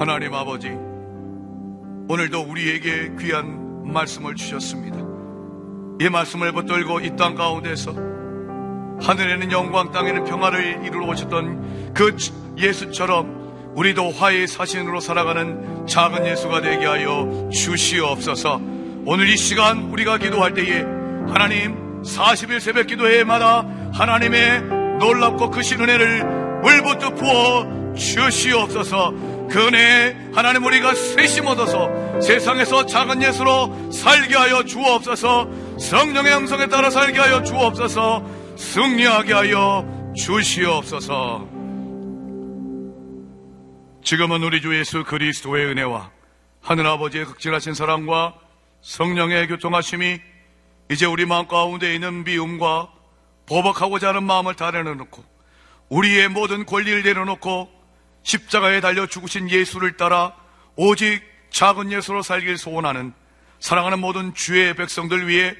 하나님 0.00 0.32
아버지 0.32 0.68
오늘도 2.08 2.40
우리에게 2.40 3.12
귀한 3.20 3.92
말씀을 3.92 4.34
주셨습니다. 4.34 4.96
이 6.00 6.08
말씀을 6.08 6.52
붙들고 6.52 7.00
이 7.00 7.16
땅 7.16 7.34
가운데서 7.34 7.92
하늘에는 9.02 9.52
영광 9.52 9.92
땅에는 9.92 10.24
평화를 10.24 10.86
이루러 10.86 11.06
오셨던 11.06 11.92
그 11.92 12.16
예수처럼 12.56 13.72
우리도 13.76 14.10
화해의 14.12 14.48
사신으로 14.48 15.00
살아가는 15.00 15.86
작은 15.86 16.24
예수가 16.26 16.62
되게 16.62 16.86
하여 16.86 17.50
주시옵소서. 17.52 18.58
오늘 19.04 19.28
이 19.28 19.36
시간 19.36 19.90
우리가 19.90 20.16
기도할 20.16 20.54
때에 20.54 20.80
하나님 21.28 22.00
40일 22.04 22.60
새벽 22.60 22.86
기도회마다 22.86 23.66
하나님의 23.92 24.62
놀랍고 24.98 25.50
크신 25.50 25.78
은혜를 25.82 26.24
물부터 26.62 27.10
부어 27.10 27.94
주시옵소서 27.94 29.29
그 29.50 29.66
은혜에 29.66 30.30
하나님 30.32 30.64
우리가 30.64 30.94
셋이 30.94 31.44
얻어서 31.46 32.20
세상에서 32.20 32.86
작은 32.86 33.22
예수로 33.22 33.90
살게 33.90 34.36
하여 34.36 34.64
주옵소서. 34.64 35.50
성령의 35.78 36.32
영성에 36.32 36.68
따라 36.68 36.88
살게 36.88 37.18
하여 37.18 37.42
주옵소서. 37.42 38.24
승리하게 38.56 39.32
하여 39.32 40.12
주시옵소서. 40.16 41.48
지금은 44.04 44.42
우리 44.42 44.60
주 44.60 44.78
예수 44.78 45.04
그리스도의 45.04 45.66
은혜와 45.66 46.10
하늘아버지의 46.62 47.24
극진하신 47.24 47.74
사랑과 47.74 48.34
성령의 48.82 49.48
교통하심이 49.48 50.20
이제 50.90 51.06
우리 51.06 51.26
마음 51.26 51.46
가운데 51.48 51.94
있는 51.94 52.24
미움과 52.24 52.88
보복하고자 53.46 54.08
하는 54.08 54.22
마음을 54.22 54.54
다 54.54 54.70
내려놓고 54.70 55.24
우리의 55.88 56.28
모든 56.28 56.64
권리를 56.64 57.02
내려놓고 57.02 57.79
십자가에 58.22 58.80
달려 58.80 59.06
죽으신 59.06 59.50
예수를 59.50 59.96
따라 59.96 60.34
오직 60.76 61.22
작은 61.50 61.90
예수로 61.92 62.22
살길 62.22 62.58
소원하는 62.58 63.12
사랑하는 63.58 63.98
모든 63.98 64.34
주의 64.34 64.74
백성들 64.74 65.28
위해 65.28 65.54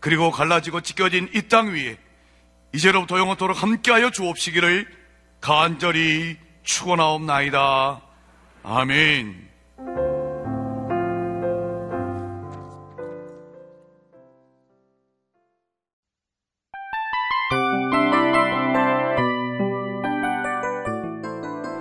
그리고 0.00 0.30
갈라지고 0.30 0.80
찢겨진 0.80 1.30
이 1.34 1.42
땅 1.48 1.72
위에 1.74 1.96
이제로부터 2.72 3.18
영원토록 3.18 3.62
함께하여 3.62 4.10
주옵시기를 4.10 4.86
간절히 5.40 6.36
축원하옵나이다. 6.62 8.00
아멘. 8.62 10.09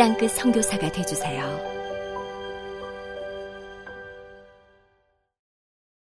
땅끝 0.00 0.30
성교사가 0.30 0.90
되주세요 0.90 1.69